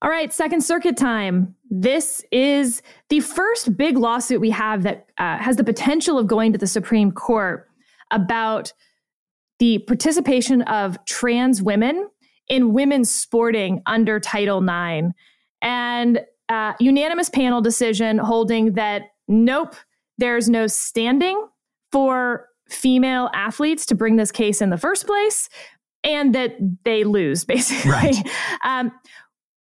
[0.00, 1.56] All right, Second Circuit time.
[1.70, 6.52] This is the first big lawsuit we have that uh, has the potential of going
[6.52, 7.68] to the Supreme Court
[8.12, 8.72] about
[9.58, 12.08] the participation of trans women
[12.48, 15.08] in women's sporting under Title IX.
[15.62, 19.74] And uh, unanimous panel decision holding that nope,
[20.16, 21.44] there's no standing
[21.90, 25.48] for female athletes to bring this case in the first place,
[26.04, 27.90] and that they lose, basically.
[27.90, 28.16] Right.
[28.64, 28.92] Um,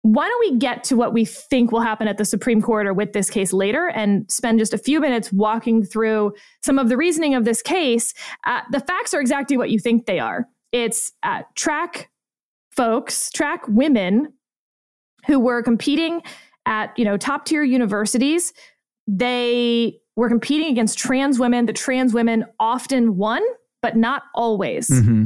[0.09, 2.93] why don't we get to what we think will happen at the Supreme Court or
[2.95, 6.97] with this case later and spend just a few minutes walking through some of the
[6.97, 8.15] reasoning of this case?
[8.47, 10.47] Uh, the facts are exactly what you think they are.
[10.71, 12.09] It's uh, track
[12.71, 14.33] folks, track women
[15.27, 16.23] who were competing
[16.65, 18.51] at you know top tier universities.
[19.05, 21.67] They were competing against trans women.
[21.67, 23.43] The trans women often won,
[23.83, 24.89] but not always.
[24.89, 25.25] Mm-hmm.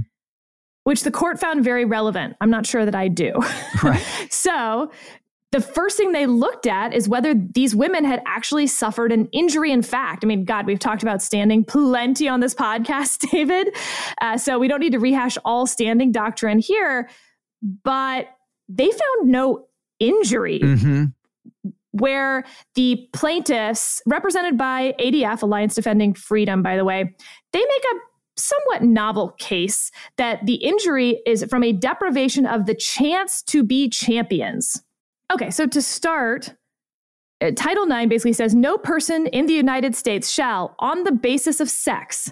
[0.84, 2.36] Which the court found very relevant.
[2.42, 3.34] I'm not sure that I do.
[3.84, 4.06] Right.
[4.30, 4.92] so
[5.54, 9.72] the first thing they looked at is whether these women had actually suffered an injury
[9.72, 10.24] in fact.
[10.24, 13.76] I mean, God, we've talked about standing plenty on this podcast, David.
[14.20, 17.08] Uh, so we don't need to rehash all standing doctrine here,
[17.84, 18.30] but
[18.68, 19.68] they found no
[20.00, 20.60] injury.
[20.60, 21.06] Mm-hmm.
[21.92, 22.44] Where
[22.74, 27.14] the plaintiffs, represented by ADF, Alliance Defending Freedom, by the way,
[27.52, 27.96] they make a
[28.36, 33.90] somewhat novel case that the injury is from a deprivation of the chance to be
[33.90, 34.82] champions.
[35.32, 36.54] Okay, so to start,
[37.42, 41.60] uh, Title IX basically says no person in the United States shall, on the basis
[41.60, 42.32] of sex,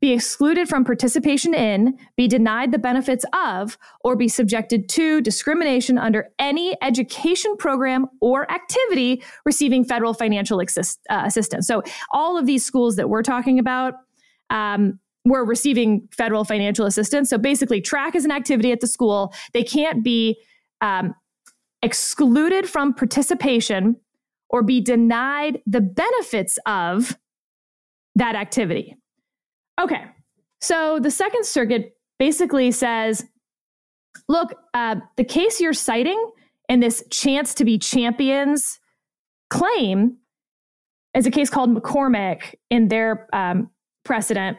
[0.00, 5.98] be excluded from participation in, be denied the benefits of, or be subjected to discrimination
[5.98, 11.66] under any education program or activity receiving federal financial assist, uh, assistance.
[11.66, 13.94] So, all of these schools that we're talking about,
[14.50, 17.30] um, were receiving federal financial assistance.
[17.30, 19.32] So basically, track is an activity at the school.
[19.52, 20.38] They can't be
[20.80, 21.14] um,
[21.82, 23.96] excluded from participation
[24.50, 27.16] or be denied the benefits of
[28.14, 28.96] that activity.
[29.80, 30.04] Okay,
[30.60, 33.24] so the Second Circuit basically says
[34.28, 36.30] look, uh, the case you're citing
[36.68, 38.78] in this chance to be champions
[39.50, 40.16] claim
[41.14, 43.70] is a case called McCormick in their um,
[44.04, 44.56] precedent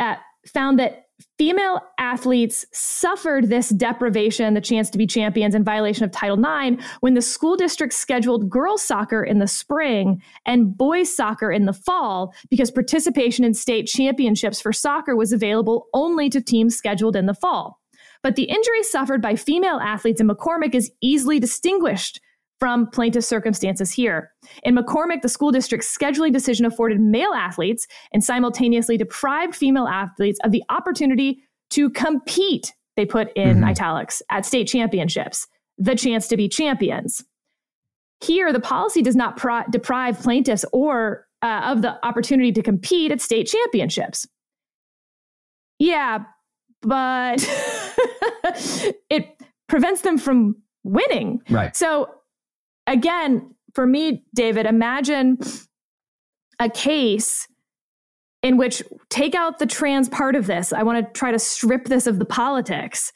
[0.00, 1.04] uh, found that
[1.38, 6.82] female athletes suffered this deprivation, the chance to be champions in violation of Title IX,
[7.00, 11.72] when the school district scheduled girls soccer in the spring and boys soccer in the
[11.72, 17.26] fall because participation in state championships for soccer was available only to teams scheduled in
[17.26, 17.78] the fall.
[18.22, 22.20] But the injury suffered by female athletes in McCormick is easily distinguished
[22.60, 24.30] from plaintiff circumstances here.
[24.62, 30.38] In McCormick, the school district's scheduling decision afforded male athletes and simultaneously deprived female athletes
[30.44, 33.64] of the opportunity to compete, they put in mm-hmm.
[33.64, 35.46] italics, at state championships,
[35.78, 37.24] the chance to be champions.
[38.20, 43.10] Here, the policy does not pro- deprive plaintiffs or uh, of the opportunity to compete
[43.10, 44.28] at state championships.
[45.78, 46.24] Yeah,
[46.82, 47.38] but
[49.08, 51.40] it prevents them from winning.
[51.48, 51.74] Right.
[51.74, 52.10] So
[52.86, 55.38] again, for me, David, imagine
[56.58, 57.48] a case
[58.42, 60.72] in which take out the trans part of this.
[60.72, 63.12] I want to try to strip this of the politics.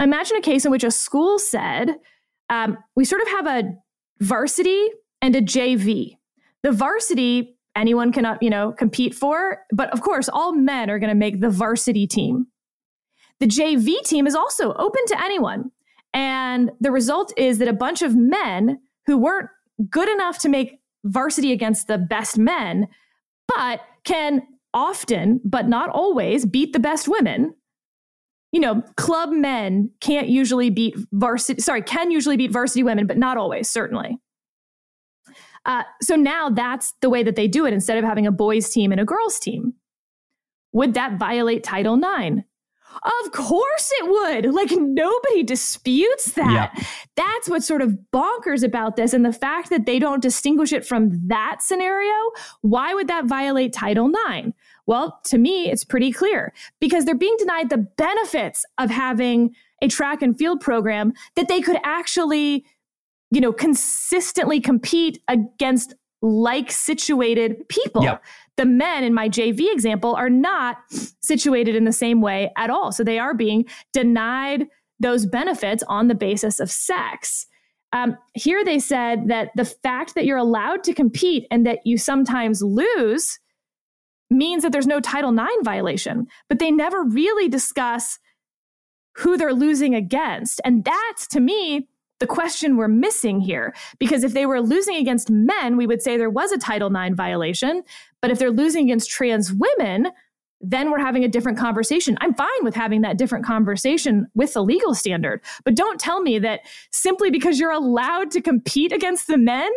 [0.00, 1.96] Imagine a case in which a school said,
[2.50, 3.74] um, we sort of have a
[4.20, 4.88] varsity
[5.22, 6.16] and a JV.
[6.62, 11.08] The varsity, anyone can, you know, compete for, but of course, all men are going
[11.08, 12.46] to make the varsity team.
[13.40, 15.70] The JV team is also open to anyone.
[16.12, 19.48] And the result is that a bunch of men who weren't
[19.90, 22.88] good enough to make varsity against the best men,
[23.54, 24.42] but can
[24.72, 27.54] often, but not always, beat the best women.
[28.52, 33.18] You know, club men can't usually beat varsity, sorry, can usually beat varsity women, but
[33.18, 34.18] not always, certainly.
[35.66, 38.68] Uh, so now that's the way that they do it instead of having a boys'
[38.70, 39.74] team and a girls' team.
[40.72, 42.42] Would that violate Title IX?
[43.02, 44.54] Of course it would.
[44.54, 46.72] Like nobody disputes that.
[46.74, 46.86] Yep.
[47.16, 49.12] That's what's sort of bonkers about this.
[49.12, 52.14] And the fact that they don't distinguish it from that scenario,
[52.62, 54.50] why would that violate Title IX?
[54.86, 59.88] Well, to me, it's pretty clear because they're being denied the benefits of having a
[59.88, 62.64] track and field program that they could actually,
[63.30, 65.94] you know, consistently compete against
[66.24, 68.02] like situated people.
[68.02, 68.24] Yep.
[68.56, 70.78] The men in my JV example are not
[71.20, 72.92] situated in the same way at all.
[72.92, 74.66] So they are being denied
[75.00, 77.46] those benefits on the basis of sex.
[77.92, 81.98] Um, here they said that the fact that you're allowed to compete and that you
[81.98, 83.38] sometimes lose
[84.30, 88.18] means that there's no Title IX violation, but they never really discuss
[89.16, 90.60] who they're losing against.
[90.64, 91.86] And that to me
[92.20, 93.74] the question we're missing here.
[93.98, 97.14] Because if they were losing against men, we would say there was a Title IX
[97.16, 97.82] violation.
[98.20, 100.08] But if they're losing against trans women,
[100.60, 102.16] then we're having a different conversation.
[102.20, 105.42] I'm fine with having that different conversation with the legal standard.
[105.64, 106.60] But don't tell me that
[106.90, 109.70] simply because you're allowed to compete against the men,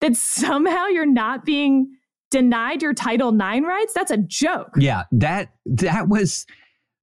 [0.00, 1.96] that somehow you're not being
[2.30, 3.94] denied your Title IX rights.
[3.94, 4.72] That's a joke.
[4.76, 6.46] Yeah, that that was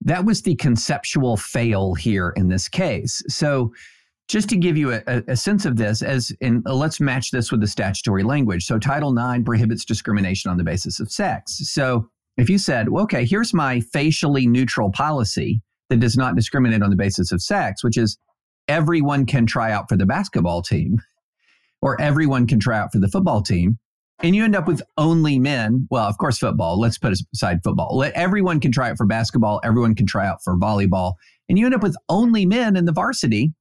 [0.01, 3.23] that was the conceptual fail here in this case.
[3.28, 3.73] So
[4.28, 7.51] just to give you a, a, sense of this, as in uh, let's match this
[7.51, 8.65] with the statutory language.
[8.65, 11.59] So Title IX prohibits discrimination on the basis of sex.
[11.71, 16.82] So if you said, well, okay, here's my facially neutral policy that does not discriminate
[16.82, 18.17] on the basis of sex, which is
[18.67, 20.97] everyone can try out for the basketball team
[21.82, 23.78] or everyone can try out for the football team.
[24.23, 25.88] And you end up with only men.
[25.91, 26.80] Well, of course, football.
[26.80, 27.97] Let's put aside football.
[27.97, 29.59] Let everyone can try out for basketball.
[29.63, 31.13] Everyone can try out for volleyball.
[31.49, 33.53] And you end up with only men in the varsity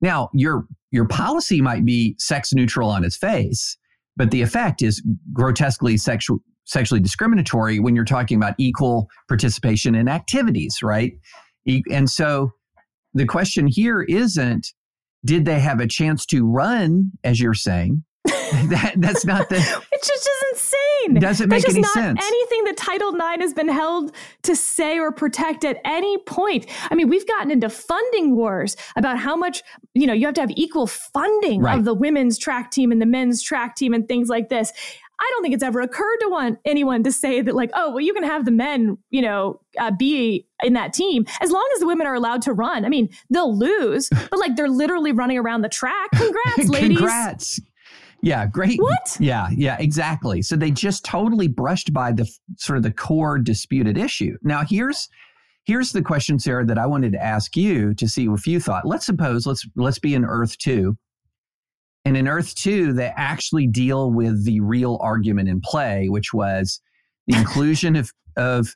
[0.00, 3.76] now, your your policy might be sex neutral on its face,
[4.16, 10.08] but the effect is grotesquely sexual sexually discriminatory when you're talking about equal participation in
[10.08, 11.12] activities, right?
[11.90, 12.52] And so
[13.14, 14.68] the question here isn't
[15.24, 18.04] did they have a chance to run as you're saying?
[18.24, 19.56] that, that's not the
[19.92, 20.28] It just
[21.10, 21.20] insane.
[21.20, 22.20] Doesn't make any sense.
[22.24, 26.66] Anything that Title IX has been held to say or protect at any point.
[26.90, 29.62] I mean, we've gotten into funding wars about how much,
[29.94, 31.78] you know, you have to have equal funding right.
[31.78, 34.72] of the women's track team and the men's track team and things like this.
[35.18, 38.00] I don't think it's ever occurred to one anyone to say that like, oh, well,
[38.00, 41.80] you can have the men, you know, uh, be in that team as long as
[41.80, 42.84] the women are allowed to run.
[42.84, 46.10] I mean, they'll lose, but like they're literally running around the track.
[46.12, 46.98] Congrats, ladies!
[46.98, 47.60] Congrats.
[48.26, 48.80] Yeah, great.
[48.80, 49.16] What?
[49.20, 50.42] Yeah, yeah, exactly.
[50.42, 54.36] So they just totally brushed by the sort of the core disputed issue.
[54.42, 55.08] Now here's
[55.62, 58.84] here's the question, Sarah, that I wanted to ask you to see if you thought.
[58.84, 60.96] Let's suppose let's let's be in Earth two,
[62.04, 66.80] and in Earth two they actually deal with the real argument in play, which was
[67.28, 68.74] the inclusion of of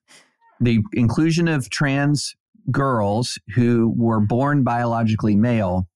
[0.60, 2.36] the inclusion of trans
[2.70, 5.88] girls who were born biologically male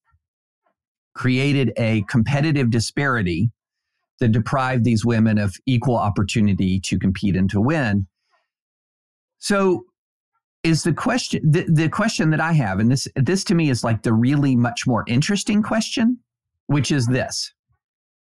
[1.15, 3.51] created a competitive disparity
[4.21, 8.07] that deprived these women of equal opportunity to compete and to win.
[9.39, 9.85] So
[10.63, 13.85] is the question the, the question that I have, and this this to me is
[13.85, 16.19] like the really much more interesting question,
[16.67, 17.53] which is this.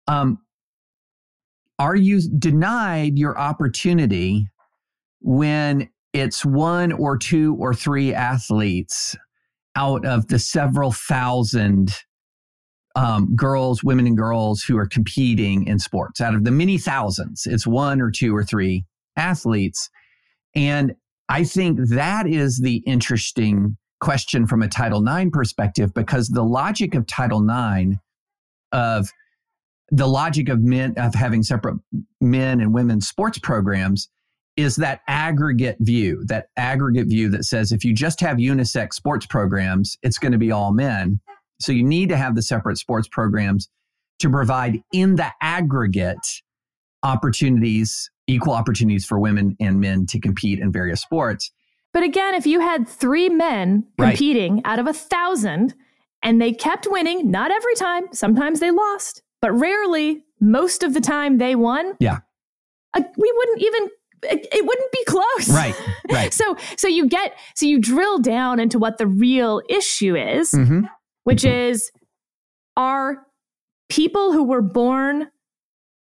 [0.07, 0.39] Um,
[1.78, 4.47] are you denied your opportunity
[5.20, 9.16] when it's one or two or three athletes
[9.74, 11.95] out of the several thousand
[12.97, 16.20] um, girls, women, and girls who are competing in sports.
[16.20, 18.84] Out of the many thousands, it's one or two or three
[19.16, 19.88] athletes.
[20.55, 20.94] And
[21.28, 26.94] I think that is the interesting question from a Title IX perspective because the logic
[26.94, 27.97] of Title IX
[28.72, 29.11] of
[29.90, 31.78] the logic of men of having separate
[32.20, 34.09] men and women's sports programs
[34.57, 39.26] is that aggregate view, that aggregate view that says if you just have unisex sports
[39.26, 41.20] programs, it's going to be all men.
[41.61, 43.68] So you need to have the separate sports programs
[44.18, 46.26] to provide in the aggregate
[47.02, 51.52] opportunities, equal opportunities for women and men to compete in various sports.
[51.92, 54.62] But again, if you had three men competing right.
[54.66, 55.74] out of a thousand
[56.22, 61.00] and they kept winning, not every time, sometimes they lost, but rarely, most of the
[61.00, 61.94] time they won.
[62.00, 62.18] Yeah.
[62.92, 63.88] Uh, we wouldn't even
[64.22, 65.48] it, wouldn't be close.
[65.48, 65.74] Right.
[66.11, 66.34] Right.
[66.34, 70.50] so so you get so you drill down into what the real issue is.
[70.52, 70.86] Mm-hmm
[71.27, 71.91] which is
[72.77, 73.27] are
[73.89, 75.29] people who were born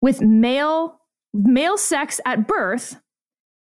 [0.03, 1.01] with male
[1.33, 3.01] male sex at birth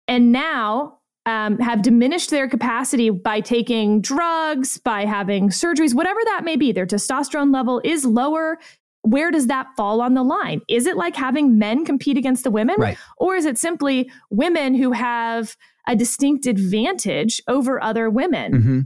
[0.09, 6.43] and now um, have diminished their capacity by taking drugs, by having surgeries, whatever that
[6.45, 6.73] may be.
[6.73, 8.59] Their testosterone level is lower.
[9.03, 10.61] where does that fall on the line?
[10.69, 12.75] Is it like having men compete against the women?
[12.77, 12.99] Right.
[13.19, 18.53] Or is it simply women who have a distinct advantage over other women?
[18.53, 18.81] Mm-hmm.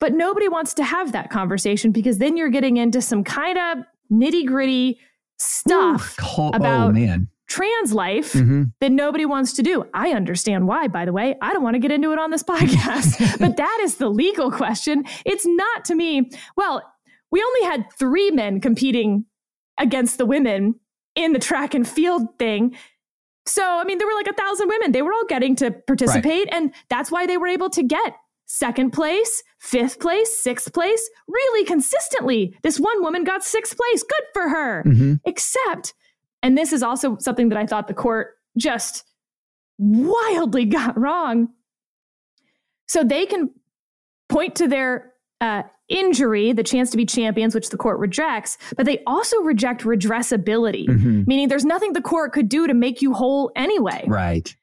[0.00, 3.78] But nobody wants to have that conversation because then you're getting into some kind of
[4.12, 5.00] nitty gritty
[5.38, 7.28] stuff oh, about man.
[7.48, 8.64] trans life Mm-hmm.
[8.80, 9.84] that nobody wants to do.
[9.94, 11.36] I understand why, by the way.
[11.42, 14.50] I don't want to get into it on this podcast, but that is the legal
[14.50, 15.04] question.
[15.24, 16.82] It's not to me, well,
[17.30, 19.24] we only had three men competing
[19.78, 20.74] against the women
[21.14, 22.76] in the track and field thing.
[23.46, 24.92] So, I mean, there were like a thousand women.
[24.92, 26.48] They were all getting to participate.
[26.52, 28.14] And that's why they were able to get
[28.48, 32.56] second place, fifth place, sixth place, really consistently.
[32.62, 34.02] This one woman got sixth place.
[34.02, 34.82] Good for her.
[34.86, 35.14] Mm-hmm.
[35.26, 35.94] Except,
[36.42, 39.04] and this is also something that I thought the court just
[39.78, 41.48] wildly got wrong.
[42.88, 43.50] So they can
[44.28, 48.86] point to their uh, injury, the chance to be champions, which the court rejects, but
[48.86, 51.26] they also reject redressability, Mhm.
[51.26, 54.54] meaning there's nothing the court could do to make you whole anyway Right.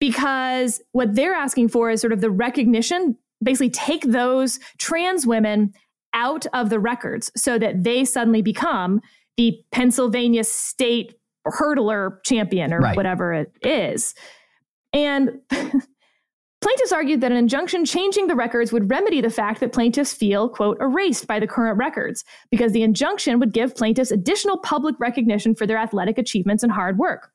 [0.00, 5.72] because what they're asking for is sort of the recognition, basically take those trans women
[6.14, 9.00] out of the records so that they suddenly become
[9.36, 11.14] the Pennsylvania state
[11.46, 12.96] hurdler champion or Right.
[12.96, 14.14] whatever it is.
[14.92, 20.12] And plaintiffs argued that an injunction changing the records would remedy the fact that plaintiffs
[20.14, 24.98] feel, quote, erased by the current records, because the injunction would give plaintiffs additional public
[24.98, 27.30] recognition for their athletic achievements and hard work.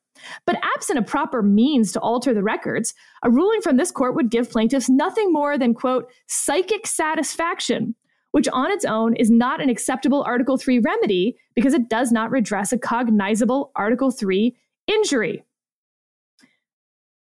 [0.46, 4.30] But absent a proper means to alter the records, a ruling from this court would
[4.30, 7.94] give plaintiffs nothing more than, quote, psychic satisfaction,
[8.32, 12.30] which on its own is not an acceptable Article 3 remedy because it does not
[12.30, 14.56] redress a cognizable Article 3
[14.86, 15.44] injury.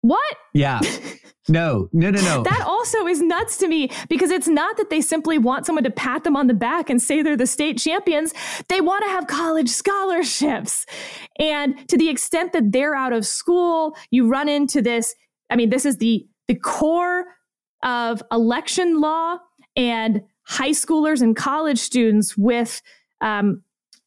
[0.02, 0.36] What?
[0.54, 0.82] Yeah.
[1.50, 2.44] No, no, no, no.
[2.44, 5.90] That also is nuts to me because it's not that they simply want someone to
[5.90, 8.34] pat them on the back and say they're the state champions.
[8.68, 10.86] They want to have college scholarships.
[11.40, 15.16] And to the extent that they're out of school, you run into this.
[15.50, 17.26] I mean, this is the, the core
[17.82, 19.40] of election law
[19.76, 22.82] and high schoolers and college students with
[23.22, 23.64] um,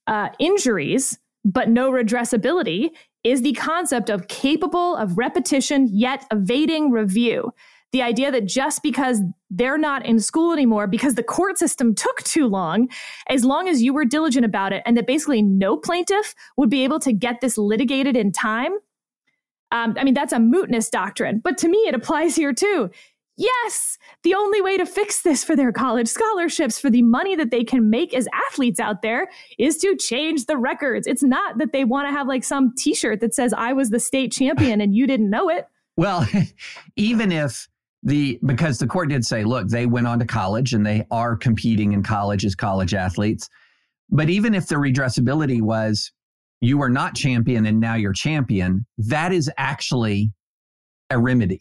[0.07, 2.91] uh, injuries, but no redressability
[3.25, 7.53] is the concept of capable of repetition yet evading review.
[7.93, 9.21] The idea that just because
[9.51, 12.89] they're not in school anymore, because the court system took too long,
[13.29, 16.85] as long as you were diligent about it, and that basically no plaintiff would be
[16.85, 18.73] able to get this litigated in time.
[19.73, 22.91] Um, I mean, that's a mootness doctrine, but to me, it applies here too.
[23.37, 27.51] Yes, the only way to fix this for their college scholarships, for the money that
[27.51, 29.29] they can make as athletes out there,
[29.59, 31.07] is to change the records.
[31.07, 33.89] It's not that they want to have like some t shirt that says, I was
[33.89, 35.67] the state champion and you didn't know it.
[35.97, 36.27] Well,
[36.97, 37.69] even if
[38.03, 41.35] the because the court did say, look, they went on to college and they are
[41.37, 43.49] competing in college as college athletes.
[44.11, 46.13] But even if the redressability was
[46.61, 50.33] you were not champion and now you're champion, that is actually
[51.11, 51.61] a remedy.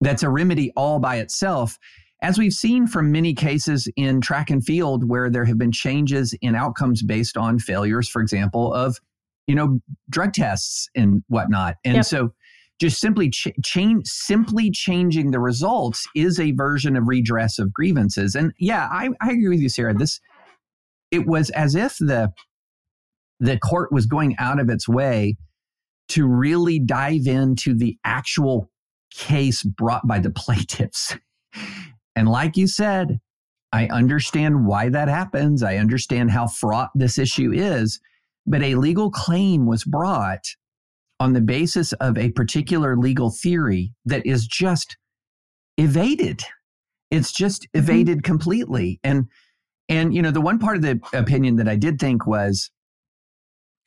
[0.00, 1.78] That's a remedy all by itself.
[2.20, 6.34] As we've seen from many cases in track and field where there have been changes
[6.40, 8.98] in outcomes based on failures, for example, of
[9.46, 9.80] you know
[10.10, 11.76] drug tests and whatnot.
[11.84, 12.04] And Yep.
[12.04, 12.32] so
[12.78, 18.34] just simply ch- change simply changing the results is a version of redress of grievances
[18.34, 20.20] and yeah I, I agree with you sarah this
[21.10, 22.32] it was as if the
[23.40, 25.36] the court was going out of its way
[26.08, 28.70] to really dive into the actual
[29.14, 31.16] case brought by the plaintiffs
[32.16, 33.18] and like you said
[33.72, 38.00] i understand why that happens i understand how fraught this issue is
[38.46, 40.44] but a legal claim was brought
[41.20, 44.96] on the basis of a particular legal theory that is just
[45.76, 46.42] evaded.
[47.10, 47.78] It's just mm-hmm.
[47.78, 49.00] evaded completely.
[49.02, 49.26] And
[49.88, 52.70] and you know the one part of the opinion that I did think was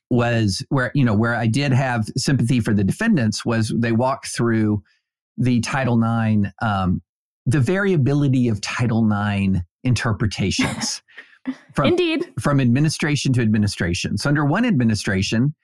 [0.09, 4.27] was where you know where I did have sympathy for the defendants was they walked
[4.27, 4.83] through
[5.37, 7.01] the Title IX, um,
[7.45, 11.01] the variability of Title IX interpretations.
[11.73, 12.33] From, Indeed.
[12.39, 14.15] from administration to administration.
[14.15, 15.55] So under one administration,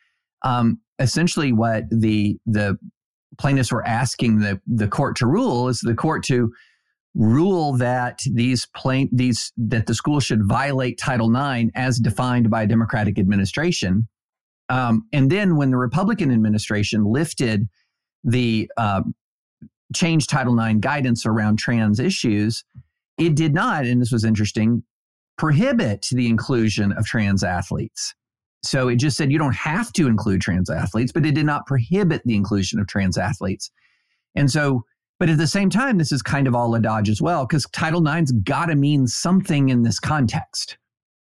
[0.42, 2.80] um, essentially what the the
[3.38, 6.52] plaintiffs were asking the the court to rule is the court to
[7.14, 12.64] rule that these plain these that the school should violate Title IX as defined by
[12.64, 14.08] a Democratic administration.
[14.70, 17.68] Um, and then when the Republican administration lifted
[18.24, 19.02] the uh,
[19.96, 22.64] change Title IX guidance around trans issues,
[23.18, 24.84] it did not, and this was interesting,
[25.38, 28.14] prohibit the inclusion of trans athletes.
[28.64, 31.66] So it just said you don't have to include trans athletes, but it did not
[31.68, 33.72] prohibit the inclusion of trans athletes.
[34.36, 34.84] And so,
[35.20, 37.66] but at the same time, this is kind of all a dodge as well, because
[37.72, 40.78] Title IX's got to mean something in this context,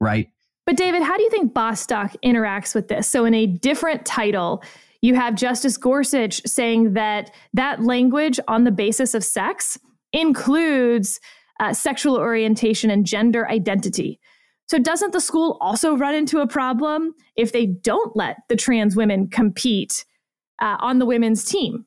[0.00, 0.28] right?
[0.66, 3.08] But David, how do you think Bostock interacts with this?
[3.08, 4.62] So in a different title,
[5.02, 9.78] you have Justice Gorsuch saying that that language on the basis of sex
[10.12, 11.20] includes
[11.60, 14.20] uh, sexual orientation and gender identity.
[14.68, 18.94] So, doesn't the school also run into a problem if they don't let the trans
[18.94, 20.04] women compete
[20.60, 21.86] uh, on the women's team?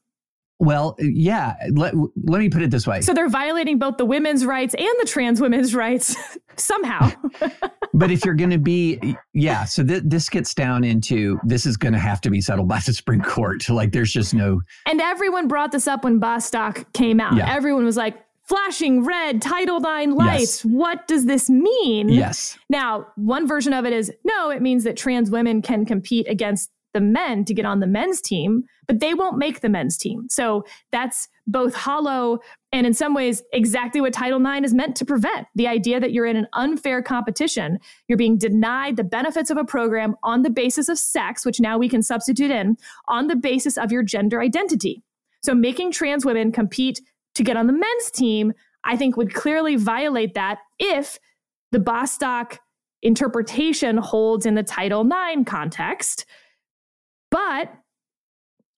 [0.59, 1.55] Well, yeah.
[1.71, 3.01] Let, let me put it this way.
[3.01, 6.15] So they're violating both the women's rights and the trans women's rights
[6.59, 7.11] somehow.
[7.93, 9.65] but if you're going to be, yeah.
[9.65, 12.79] So th- this gets down into this is going to have to be settled by
[12.85, 13.63] the Supreme Court.
[13.73, 14.61] Like there's just no.
[14.85, 17.35] And everyone brought this up when Bostock came out.
[17.35, 17.51] Yeah.
[17.51, 20.63] Everyone was like, flashing red Title IX lights.
[20.63, 20.65] Yes.
[20.65, 22.09] What does this mean?
[22.09, 22.57] Yes.
[22.69, 26.69] Now, one version of it is no, it means that trans women can compete against
[26.93, 30.27] the men to get on the men's team, but they won't make the men's team.
[30.29, 32.39] So that's both hollow
[32.73, 36.11] and in some ways exactly what Title IX is meant to prevent the idea that
[36.11, 37.77] you're in an unfair competition.
[38.07, 41.77] You're being denied the benefits of a program on the basis of sex, which now
[41.77, 42.75] we can substitute in,
[43.07, 45.03] on the basis of your gender identity.
[45.43, 46.99] So making trans women compete
[47.35, 48.53] to get on the men's team,
[48.83, 51.19] I think would clearly violate that if
[51.71, 52.59] the Bostock
[53.03, 56.25] interpretation holds in the Title IX context.
[57.29, 57.71] But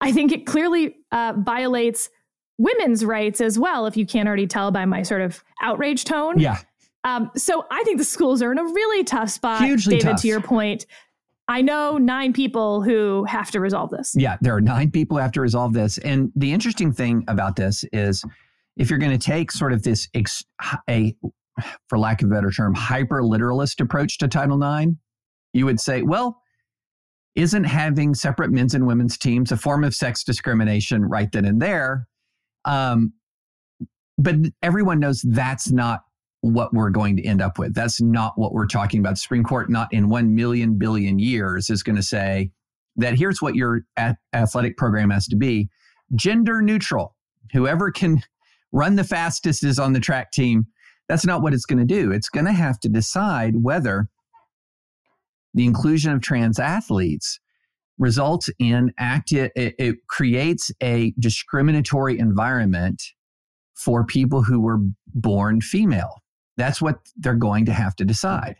[0.02, 2.10] I think it clearly uh, violates
[2.58, 6.40] women's rights as well, if you can't already tell by my sort of outrage tone.
[6.40, 6.60] Yeah.
[7.04, 10.22] Um, so I think the schools are in a really tough spot, Hugely David, tough.
[10.22, 10.86] to your point.
[11.48, 14.16] I know nine people who have to resolve this.
[14.18, 16.00] Yeah, there are nine people who have to resolve this.
[16.00, 18.24] And the interesting thing about this is
[18.78, 20.44] if you're going to take sort of this, ex-
[20.90, 21.16] a,
[21.88, 24.94] for lack of a better term, hyper literalist approach to Title IX,
[25.54, 26.42] you would say, well,
[27.36, 31.62] isn't having separate men's and women's teams a form of sex discrimination right then and
[31.62, 32.08] there?
[32.66, 33.14] Um,
[34.18, 36.02] but everyone knows that's not
[36.42, 37.74] what we're going to end up with.
[37.74, 39.18] That's not what we're talking about.
[39.18, 42.52] Supreme Court, not in one million billion years, is going to say
[42.98, 43.82] that here's what your
[44.34, 45.70] athletic program has to be
[46.16, 47.16] gender neutral.
[47.52, 48.22] Whoever can
[48.72, 50.68] run the fastest is on the track team.
[51.10, 52.12] That's not what it's going to do.
[52.12, 54.08] It's going to have to decide whether
[55.54, 57.40] the inclusion of trans athletes
[57.98, 63.02] results in active, it, it creates a discriminatory environment
[63.76, 64.80] for people who were
[65.14, 66.22] born female.
[66.58, 68.56] That's what they're going to have to decide.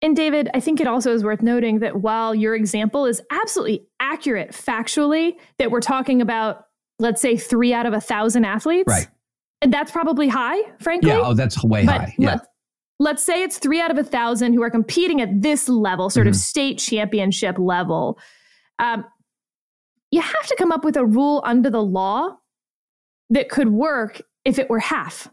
[0.00, 3.86] And David, I think it also is worth noting that while your example is absolutely
[4.00, 6.66] accurate factually, that we're talking about,
[6.98, 8.86] let's say, three out of a thousand athletes.
[8.86, 9.08] Right.
[9.60, 11.10] And that's probably high, frankly.
[11.10, 11.20] Yeah.
[11.22, 12.14] Oh, that's way high.
[12.16, 12.38] Yeah.
[13.00, 16.24] Let's say it's three out of a thousand who are competing at this level, sort
[16.24, 16.30] mm-hmm.
[16.30, 18.18] of state championship level.
[18.78, 19.04] Um,
[20.10, 22.38] you have to come up with a rule under the law
[23.30, 25.28] that could work if it were half.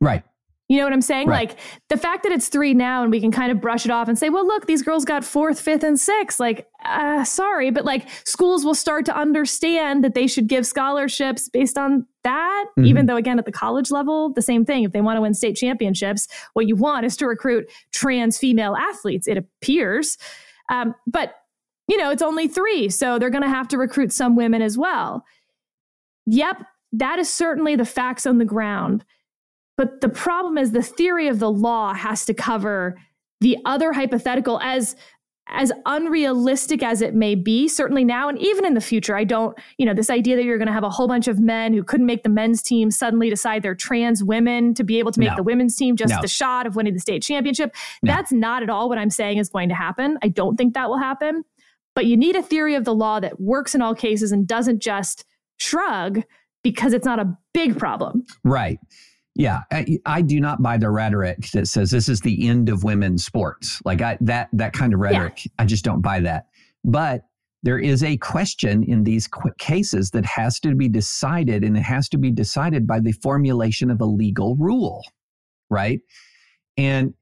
[0.00, 0.24] Right.
[0.68, 1.26] You know what I'm saying?
[1.26, 1.48] Right.
[1.48, 4.08] Like the fact that it's three now and we can kind of brush it off
[4.08, 6.38] and say, well, look, these girls got fourth, fifth, and sixth.
[6.38, 11.48] Like, uh, sorry, but like schools will start to understand that they should give scholarships
[11.48, 12.66] based on that.
[12.70, 12.86] Mm-hmm.
[12.86, 14.84] Even though, again, at the college level, the same thing.
[14.84, 18.76] If they want to win state championships, what you want is to recruit trans female
[18.76, 20.18] athletes, it appears.
[20.68, 21.34] Um, but,
[21.88, 22.88] you know, it's only three.
[22.88, 25.24] So they're going to have to recruit some women as well.
[26.26, 29.04] Yep, that is certainly the facts on the ground.
[29.76, 32.98] But the problem is the theory of the law has to cover
[33.40, 34.94] the other hypothetical as
[35.52, 39.56] as unrealistic as it may be, certainly now and even in the future, I don't,
[39.78, 41.82] you know, this idea that you're going to have a whole bunch of men who
[41.82, 45.30] couldn't make the men's team suddenly decide they're trans women to be able to make
[45.30, 45.36] no.
[45.36, 46.20] the women's team just no.
[46.20, 47.74] the shot of winning the state championship.
[48.02, 48.12] No.
[48.12, 50.18] That's not at all what I'm saying is going to happen.
[50.22, 51.44] I don't think that will happen.
[51.94, 54.80] But you need a theory of the law that works in all cases and doesn't
[54.80, 55.24] just
[55.58, 56.22] shrug
[56.62, 58.24] because it's not a big problem.
[58.44, 58.78] Right.
[59.36, 62.82] Yeah, I, I, do not buy the rhetoric that says this is the end of
[62.82, 63.80] women's sports.
[63.84, 65.52] Like I, that that kind of rhetoric, yeah.
[65.58, 66.46] I just don't buy that.
[66.84, 67.22] But
[67.62, 69.28] there is a question in these
[69.58, 73.90] cases that has to be decided, and it has to be decided by the formulation
[73.90, 75.04] of a legal rule,
[75.68, 76.00] right?
[76.76, 77.14] And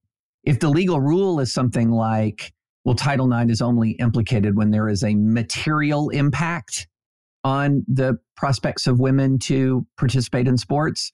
[0.45, 2.53] if the legal rule is something like,
[2.85, 6.87] well, Title IX is only implicated when there is a material impact
[7.45, 11.13] on the prospects of women to participate in sports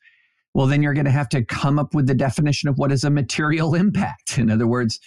[0.55, 3.05] well, then you're going to have to come up with the definition of what is
[3.05, 4.39] a material impact.
[4.39, 5.01] In other words,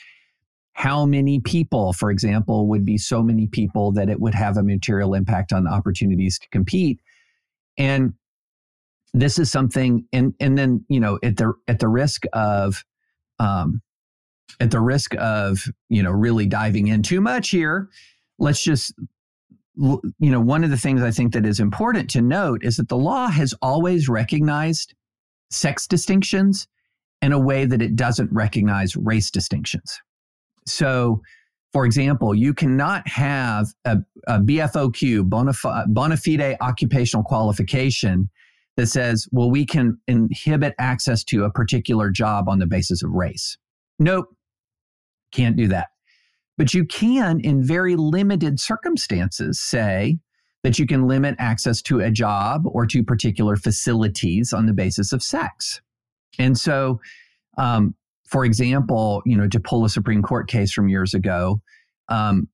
[0.73, 4.63] how many people, for example, would be so many people that it would have a
[4.63, 6.99] material impact on opportunities to compete.
[7.79, 8.13] And
[9.13, 12.83] this is something, and and then you know, at the at the risk of,
[13.39, 13.81] um,
[14.59, 17.89] at the risk of you know really diving in too much here,
[18.37, 18.93] let's just
[19.75, 22.89] you know one of the things I think that is important to note is that
[22.89, 24.93] the law has always recognized
[25.49, 26.67] sex distinctions
[27.21, 29.99] in a way that it doesn't recognize race distinctions.
[30.65, 31.21] So,
[31.73, 35.53] for example, you cannot have a, a BFOQ, bona
[35.87, 38.29] bona fide occupational qualification,
[38.77, 43.11] that says, well, we can inhibit access to a particular job on the basis of
[43.11, 43.57] race.
[43.99, 44.27] Nope,
[45.31, 45.87] can't do that.
[46.57, 50.19] But you can, in very limited circumstances, say
[50.63, 55.13] that you can limit access to a job or to particular facilities on the basis
[55.13, 55.81] of sex.
[56.39, 56.99] And so,
[57.57, 57.95] um,
[58.25, 61.61] for example, you know, to pull a Supreme Court case from years ago,
[62.09, 62.47] um,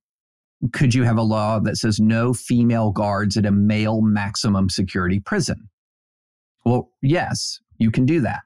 [0.72, 5.20] could you have a law that says no female guards at a male maximum security
[5.20, 5.70] prison?
[6.66, 8.41] Well, yes, you can do that.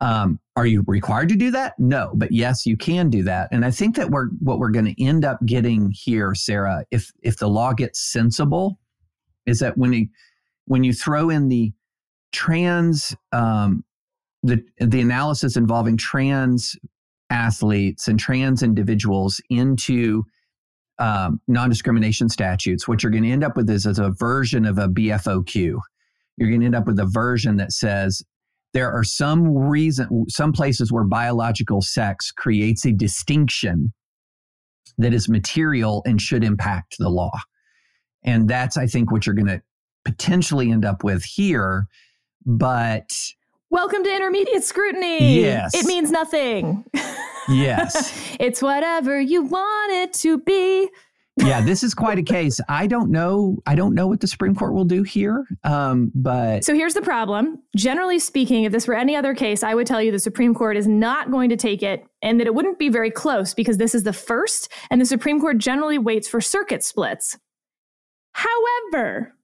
[0.00, 1.74] Um, are you required to do that?
[1.78, 3.48] No, but yes, you can do that.
[3.52, 7.12] And I think that we're what we're going to end up getting here, Sarah, if
[7.22, 8.78] if the law gets sensible,
[9.46, 10.08] is that when you
[10.66, 11.72] when you throw in the
[12.32, 13.84] trans um,
[14.42, 16.76] the the analysis involving trans
[17.30, 20.24] athletes and trans individuals into
[20.98, 24.78] um, non-discrimination statutes, what you're going to end up with is as a version of
[24.78, 25.78] a BFOQ.
[26.36, 28.22] You're going to end up with a version that says
[28.72, 33.92] there are some reason, some places where biological sex creates a distinction
[34.98, 37.32] that is material and should impact the law.
[38.24, 39.62] And that's, I think, what you're going to
[40.04, 41.86] potentially end up with here.
[42.44, 43.12] But
[43.70, 45.40] welcome to intermediate scrutiny.
[45.40, 45.74] Yes.
[45.74, 46.84] It means nothing.
[47.48, 48.36] Yes.
[48.40, 50.88] it's whatever you want it to be
[51.36, 52.60] yeah, this is quite a case.
[52.68, 53.56] I don't know.
[53.66, 55.46] I don't know what the Supreme Court will do here.
[55.64, 57.58] Um, but so here's the problem.
[57.74, 60.76] Generally speaking, if this were any other case, I would tell you the Supreme Court
[60.76, 63.94] is not going to take it, and that it wouldn't be very close because this
[63.94, 67.38] is the first, and the Supreme Court generally waits for circuit splits.
[68.32, 69.34] However,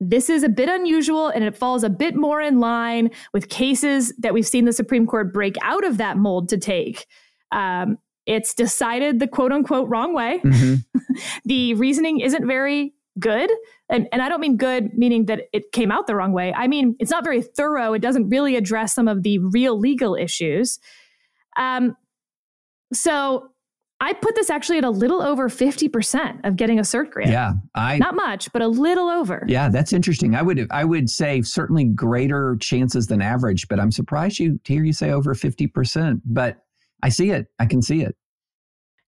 [0.00, 4.12] this is a bit unusual and it falls a bit more in line with cases
[4.18, 7.06] that we've seen the Supreme Court break out of that mold to take.
[7.52, 10.40] Um, it's decided the quote unquote wrong way.
[10.44, 11.14] Mm-hmm.
[11.44, 13.50] the reasoning isn't very good.
[13.90, 16.52] And, and I don't mean good meaning that it came out the wrong way.
[16.52, 17.92] I mean, it's not very thorough.
[17.92, 20.78] It doesn't really address some of the real legal issues.
[21.56, 21.96] Um,
[22.92, 23.51] so
[24.02, 27.30] I put this actually at a little over 50% of getting a cert grant.
[27.30, 27.52] Yeah.
[27.76, 29.44] I not much, but a little over.
[29.46, 30.34] Yeah, that's interesting.
[30.34, 34.72] I would I would say certainly greater chances than average, but I'm surprised you to
[34.72, 36.20] hear you say over 50%.
[36.24, 36.64] But
[37.00, 37.46] I see it.
[37.60, 38.16] I can see it.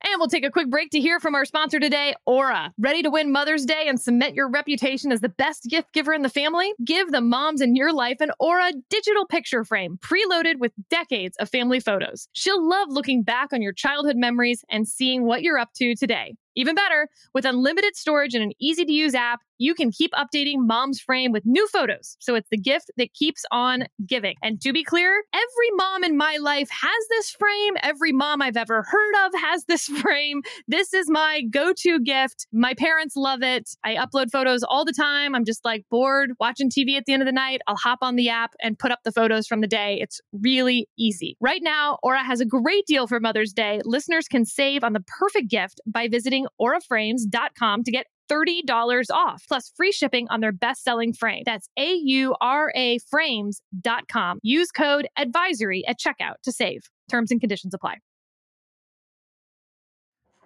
[0.07, 2.75] And we'll take a quick break to hear from our sponsor today, Aura.
[2.79, 6.21] Ready to win Mother's Day and cement your reputation as the best gift giver in
[6.21, 6.75] the family?
[6.85, 11.49] Give the moms in your life an Aura digital picture frame preloaded with decades of
[11.49, 12.29] family photos.
[12.33, 16.37] She'll love looking back on your childhood memories and seeing what you're up to today.
[16.55, 20.67] Even better, with unlimited storage and an easy to use app, you can keep updating
[20.67, 22.17] mom's frame with new photos.
[22.21, 24.35] So it's the gift that keeps on giving.
[24.43, 27.75] And to be clear, every mom in my life has this frame.
[27.83, 30.43] Every mom I've ever heard of has this frame.
[30.69, 32.47] This is my go to gift.
[32.53, 33.71] My parents love it.
[33.85, 35.35] I upload photos all the time.
[35.35, 37.61] I'm just like bored watching TV at the end of the night.
[37.67, 39.99] I'll hop on the app and put up the photos from the day.
[40.01, 41.37] It's really easy.
[41.41, 43.81] Right now, Aura has a great deal for Mother's Day.
[43.85, 49.73] Listeners can save on the perfect gift by visiting auraframes.com to get $30 off, plus
[49.77, 51.43] free shipping on their best selling frame.
[51.45, 54.41] That's A U R A frames.com.
[54.43, 56.83] Use code advisory at checkout to save.
[57.11, 57.97] Terms and conditions apply.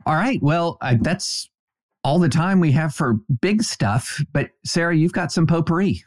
[0.07, 0.43] All right.
[0.43, 1.49] Well, uh, that's
[2.05, 4.23] all the time we have for big stuff.
[4.33, 6.03] But Sarah, you've got some potpourri.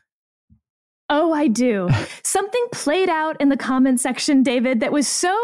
[1.10, 1.90] Oh, I do.
[2.24, 5.38] Something played out in the comment section, David, that was so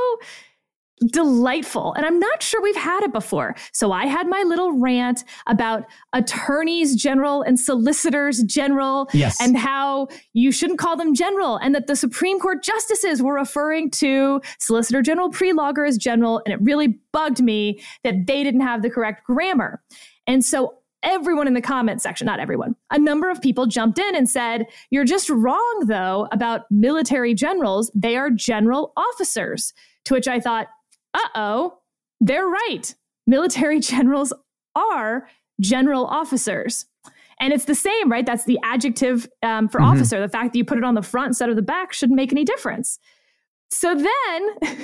[1.05, 1.93] delightful.
[1.93, 3.55] And I'm not sure we've had it before.
[3.71, 9.39] So I had my little rant about attorneys general and solicitors general yes.
[9.39, 13.91] and how you shouldn't call them general and that the Supreme Court justices were referring
[13.91, 16.41] to Solicitor General Prelogar as general.
[16.45, 19.81] And it really bugged me that they didn't have the correct grammar.
[20.25, 24.15] And so everyone in the comment section, not everyone, a number of people jumped in
[24.15, 27.91] and said, You're just wrong, though, about military generals.
[27.93, 29.73] They are general officers.
[30.05, 30.67] To which I thought,
[31.17, 31.79] uh oh,
[32.21, 32.93] they're right.
[33.25, 34.33] Military generals
[34.75, 35.27] are
[35.59, 36.85] general officers.
[37.39, 38.25] And it's the same, right?
[38.25, 39.91] That's the adjective um, for mm-hmm.
[39.91, 40.19] officer.
[40.19, 42.31] The fact that you put it on the front instead of the back shouldn't make
[42.31, 42.99] any difference.
[43.69, 44.83] So then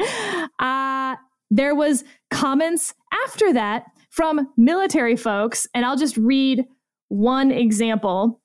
[0.58, 1.16] uh,
[1.50, 2.94] there was comments
[3.24, 6.66] after that from military folks, and I'll just read
[7.08, 8.40] one example.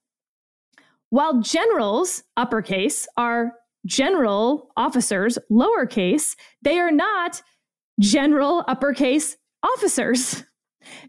[1.09, 3.53] While generals, uppercase, are
[3.87, 7.41] general officers, lowercase, they are not
[7.99, 10.43] general uppercase officers.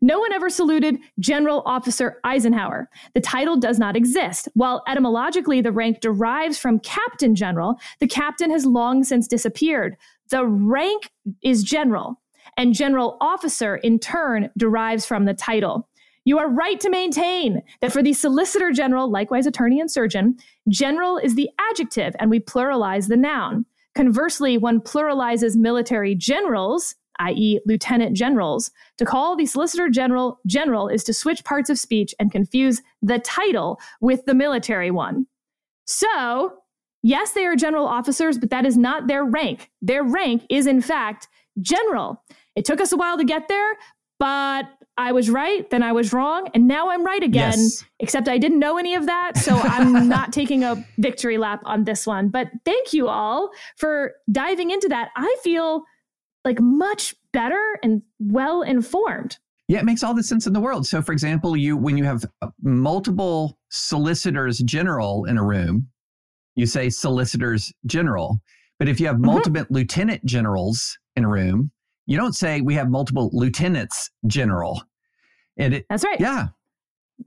[0.00, 2.88] No one ever saluted General Officer Eisenhower.
[3.14, 4.48] The title does not exist.
[4.54, 9.96] While etymologically the rank derives from Captain General, the captain has long since disappeared.
[10.30, 11.10] The rank
[11.42, 12.20] is general.
[12.56, 15.87] and general officer in turn derives from the title.
[16.28, 20.36] You are right to maintain that for the Solicitor General, likewise attorney and surgeon,
[20.68, 23.64] general is the adjective and we pluralize the noun.
[23.94, 28.70] Conversely, one pluralizes military generals, i.e., lieutenant generals.
[28.98, 33.20] To call the Solicitor General general is to switch parts of speech and confuse the
[33.20, 35.26] title with the military one.
[35.86, 36.58] So,
[37.02, 39.70] yes, they are general officers, but that is not their rank.
[39.80, 41.26] Their rank is, in fact,
[41.62, 42.22] general.
[42.54, 43.78] It took us a while to get there,
[44.18, 44.66] but
[44.98, 47.52] I was right, then I was wrong, and now I'm right again.
[47.52, 47.84] Yes.
[48.00, 51.84] Except I didn't know any of that, so I'm not taking a victory lap on
[51.84, 52.28] this one.
[52.28, 55.10] But thank you all for diving into that.
[55.16, 55.84] I feel
[56.44, 59.38] like much better and well informed.
[59.68, 60.86] Yeah, it makes all the sense in the world.
[60.86, 65.88] So, for example, you when you have uh, multiple solicitors general in a room,
[66.56, 68.40] you say solicitors general.
[68.78, 69.26] But if you have Mm-hmm.
[69.26, 71.70] multiple lieutenant generals in a room,
[72.08, 74.82] you don't say we have multiple lieutenants general.
[75.56, 76.18] And it, That's right.
[76.18, 76.48] yeah,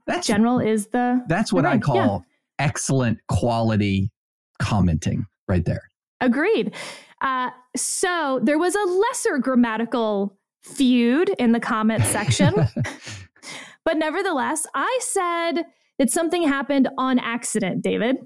[0.08, 2.18] that's General is the that's what the I call Yeah.
[2.66, 4.12] excellent quality
[4.60, 5.84] commenting right there.
[6.20, 6.74] Agreed.
[7.22, 12.54] Uh, so there was a lesser grammatical feud in the comment section.
[13.86, 15.64] but nevertheless, I said
[16.00, 18.18] that something happened on accident, David,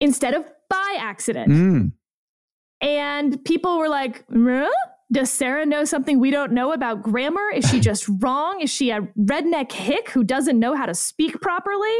[0.00, 1.50] instead of by accident.
[1.50, 1.92] Mm.
[2.80, 4.68] And people were like, "Huh?
[5.10, 7.50] Does Sarah know something we don't know about grammar?
[7.54, 8.60] Is she just wrong?
[8.60, 11.96] Is she a redneck hick who doesn't know how to speak properly?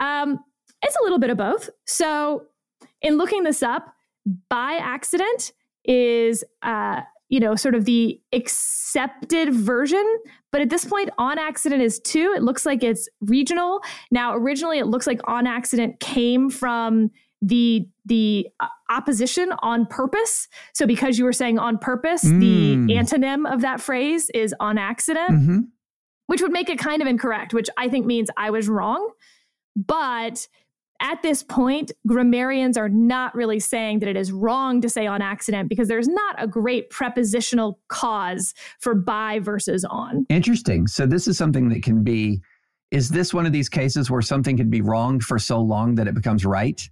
[0.00, 0.38] Um,
[0.82, 1.70] it's a little bit of both.
[1.86, 2.46] So,
[3.02, 3.94] in looking this up,
[4.48, 5.52] by accident
[5.84, 10.04] is, uh, you know, sort of the accepted version.
[10.52, 12.32] But at this point, on accident is two.
[12.36, 13.80] It looks like it's regional.
[14.10, 17.10] Now, originally, it looks like on accident came from
[17.42, 20.48] the the uh, opposition on purpose.
[20.74, 22.40] So because you were saying on purpose, Mm.
[22.40, 25.58] the antonym of that phrase is on accident, hmm
[26.26, 29.10] which would make it kind of incorrect, which I think means I was wrong.
[29.74, 30.46] But
[31.02, 35.22] at this point, grammarians are not really saying that it is wrong to say on
[35.22, 40.24] accident because there's not a great prepositional cause for by versus on.
[40.28, 40.86] Interesting.
[40.86, 42.40] So this is something that can be.
[42.92, 46.06] Is this one of these cases where something can be wrong for so long that
[46.06, 46.88] it becomes right?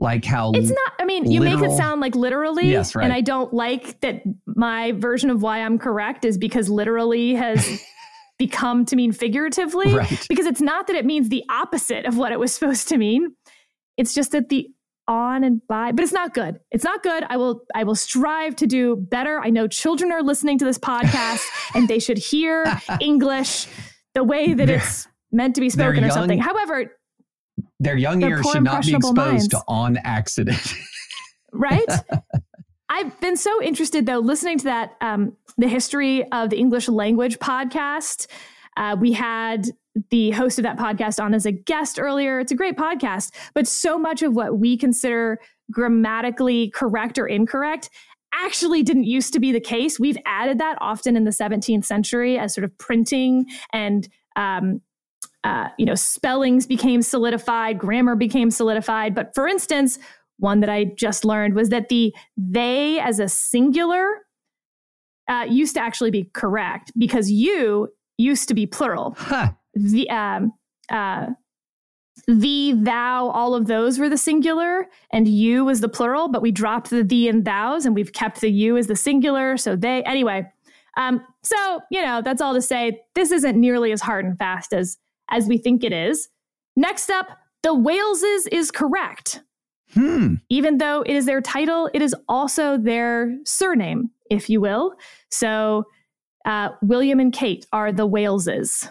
[0.00, 2.70] Like how It's not, I mean, you make it sound like literally.
[2.70, 3.04] Yes, right.
[3.04, 7.82] And I don't like that my version of why I'm correct is because literally has
[8.38, 9.92] become to mean figuratively.
[9.94, 10.26] Right.
[10.28, 13.34] Because it's not that it means the opposite of what it was supposed to mean.
[13.98, 14.68] It's just that the
[15.06, 16.58] on and by, but it's not good.
[16.70, 17.24] It's not good.
[17.28, 19.38] I will I will strive to do better.
[19.40, 21.42] I know children are listening to this podcast
[21.74, 22.64] and they should hear
[23.00, 23.66] English
[24.14, 26.10] the way that They're- it's meant to be spoken or young.
[26.14, 26.38] something.
[26.38, 26.96] However,
[27.80, 29.64] their young They're ears should not be exposed to minds.
[29.66, 30.74] on accident.
[31.52, 31.88] right?
[32.90, 37.38] I've been so interested though, listening to that, um, the history of the English language
[37.38, 38.26] podcast.
[38.76, 39.66] Uh, we had
[40.10, 42.38] the host of that podcast on as a guest earlier.
[42.38, 47.90] It's a great podcast, but so much of what we consider grammatically correct or incorrect
[48.32, 49.98] actually didn't used to be the case.
[49.98, 54.80] We've added that often in the 17th century as sort of printing and um,
[55.44, 59.14] uh, you know, spellings became solidified, grammar became solidified.
[59.14, 59.98] But for instance,
[60.38, 64.04] one that I just learned was that the they as a singular
[65.28, 67.88] uh, used to actually be correct because you
[68.18, 69.14] used to be plural.
[69.16, 69.52] huh.
[69.74, 70.52] The um,
[70.90, 71.28] uh,
[72.26, 76.28] the thou, all of those were the singular, and you was the plural.
[76.28, 79.56] But we dropped the thee and thous, and we've kept the you as the singular.
[79.56, 80.50] So they anyway.
[80.96, 84.72] Um, so you know that's all to say this isn't nearly as hard and fast
[84.72, 84.98] as
[85.30, 86.28] as we think it is.
[86.76, 87.28] Next up,
[87.62, 89.42] the Waleses is correct.
[89.92, 90.34] Hmm.
[90.48, 94.94] Even though it is their title, it is also their surname, if you will.
[95.30, 95.84] So
[96.44, 98.90] uh, William and Kate are the Waleses.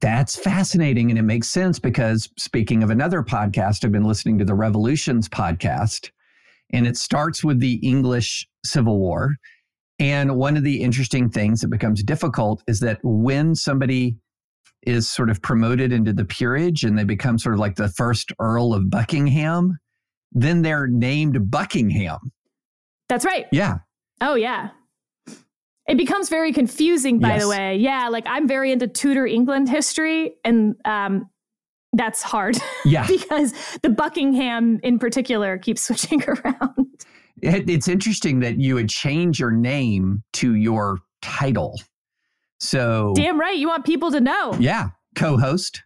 [0.00, 1.10] That's fascinating.
[1.10, 5.28] And it makes sense because speaking of another podcast, I've been listening to the Revolutions
[5.28, 6.10] podcast,
[6.70, 9.36] and it starts with the English Civil War.
[10.00, 14.16] And one of the interesting things that becomes difficult is that when somebody
[14.86, 18.32] is sort of promoted into the peerage and they become sort of like the first
[18.38, 19.78] Earl of Buckingham,
[20.32, 22.18] then they're named Buckingham.
[23.08, 23.46] That's right.
[23.52, 23.78] Yeah.
[24.20, 24.70] Oh, yeah.
[25.86, 27.42] It becomes very confusing, by Yes.
[27.42, 27.76] the way.
[27.76, 31.28] Yeah, like I'm very into Tudor England history, and um,
[31.92, 32.56] that's hard
[32.86, 33.06] Yeah.
[33.08, 36.86] because the Buckingham in particular keeps switching around.
[37.42, 41.78] It, it's interesting that you would change your name to your title.
[42.60, 44.54] So, Damn right, you want people to know.
[44.58, 45.82] yeah, co host,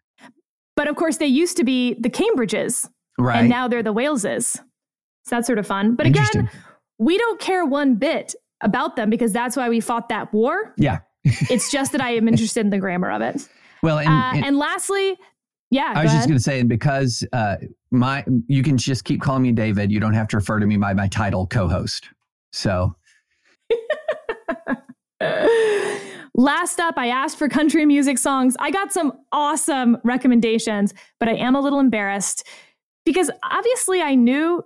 [0.77, 2.89] But of course, they used to be the Cambridges,
[3.19, 3.41] right?
[3.41, 4.57] and now they're the Waleses.
[4.57, 5.95] So that's sort of fun.
[5.95, 6.51] But again,
[6.99, 10.75] we don't care one bit about them because that's why we fought that war.
[10.79, 11.01] Yeah.
[11.25, 13.47] it's just that I am interested in the grammar of it.
[13.83, 15.17] Well, and, uh, and, and lastly,
[15.71, 17.57] yeah, I was just going to say, and because uh,
[17.91, 19.93] my you can just keep calling me David.
[19.93, 22.09] You don't have to refer to me by my title, co-host.
[22.53, 22.95] So.
[26.39, 28.57] Last up, I asked for country music songs.
[28.61, 32.47] I got some awesome recommendations, but I am a little embarrassed
[33.05, 34.63] because obviously I knew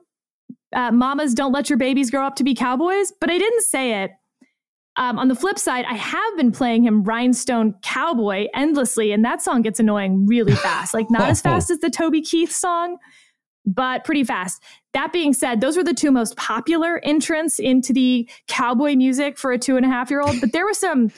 [0.75, 4.03] uh, mamas don't let your babies grow up to be cowboys, but I didn't say
[4.03, 4.11] it.
[4.97, 9.41] Um, on the flip side, I have been playing him Rhinestone Cowboy endlessly, and that
[9.41, 10.93] song gets annoying really fast.
[10.93, 12.99] Like, not as fast as the Toby Keith song,
[13.65, 14.63] but pretty fast.
[14.93, 19.53] That being said, those were the two most popular entrants into the cowboy music for
[19.53, 21.11] a two and a half year old, but there were some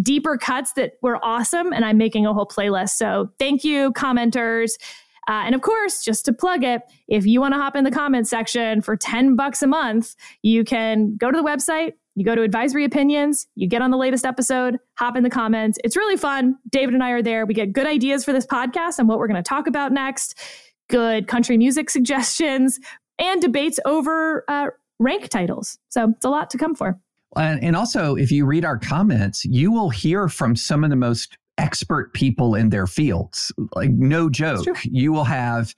[0.00, 2.90] deeper cuts that were awesome, and I'm making a whole playlist.
[2.90, 4.72] So, thank you, commenters.
[5.28, 7.90] Uh, and of course, just to plug it, if you want to hop in the
[7.90, 12.34] comments section for 10 bucks a month, you can go to the website, you go
[12.34, 15.78] to advisory opinions, you get on the latest episode, hop in the comments.
[15.84, 16.56] It's really fun.
[16.70, 17.46] David and I are there.
[17.46, 20.38] We get good ideas for this podcast and what we're going to talk about next,
[20.88, 22.80] good country music suggestions,
[23.18, 24.68] and debates over uh,
[24.98, 25.78] rank titles.
[25.88, 26.98] So it's a lot to come for.
[27.36, 30.96] And, and also, if you read our comments, you will hear from some of the
[30.96, 33.52] most expert people in their fields.
[33.74, 34.66] Like, no joke.
[34.84, 35.74] You will have,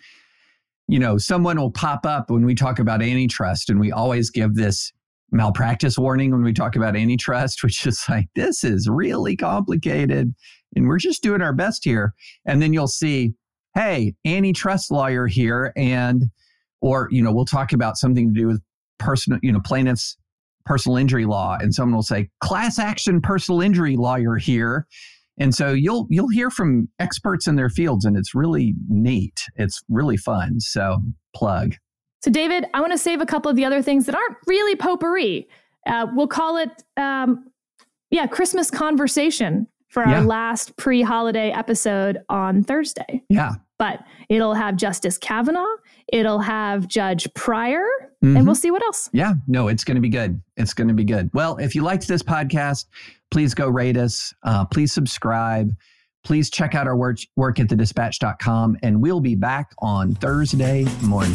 [0.89, 4.55] you know, someone will pop up when we talk about antitrust, and we always give
[4.55, 4.93] this
[5.31, 10.35] malpractice warning when we talk about antitrust, which is like, this is really complicated.
[10.77, 12.15] And we're just doing our best here.
[12.47, 13.35] And then you'll see,
[13.75, 15.73] hey, antitrust lawyer here.
[15.77, 16.31] And,
[16.81, 18.63] or, you know, we'll talk about something to do with
[18.99, 20.17] personal, you know, plaintiffs'
[20.67, 21.57] personal injury law.
[21.61, 24.87] And someone will say, class action personal injury lawyer here.
[25.39, 29.43] And so you'll you'll hear from experts in their fields, and it's really neat.
[29.57, 30.61] It's really fun.
[30.61, 30.99] So
[31.35, 31.75] plug.
[32.23, 34.77] So, David, I want to save a couple of the other things that aren't really
[34.77, 35.47] potpourri.
[35.87, 37.51] Uh, we'll call it, um,
[38.11, 40.21] yeah, Christmas conversation for Yeah.
[40.21, 43.23] our last pre holiday episode on Thursday.
[43.29, 43.55] Yeah.
[43.79, 45.67] But it'll have Justice Kavanaugh,
[46.13, 47.85] it'll have Judge Pryor,
[48.23, 48.37] Mhm.
[48.39, 49.09] and we'll see what else.
[49.13, 50.41] Yeah, no, it's going to be good.
[50.57, 51.31] It's going to be good.
[51.35, 52.87] Well, if you liked this podcast,
[53.31, 54.33] please go rate us.
[54.43, 55.71] Uh, please subscribe.
[56.25, 61.35] Please check out our work, work at thedispatch.com, and we'll be back on Thursday morning.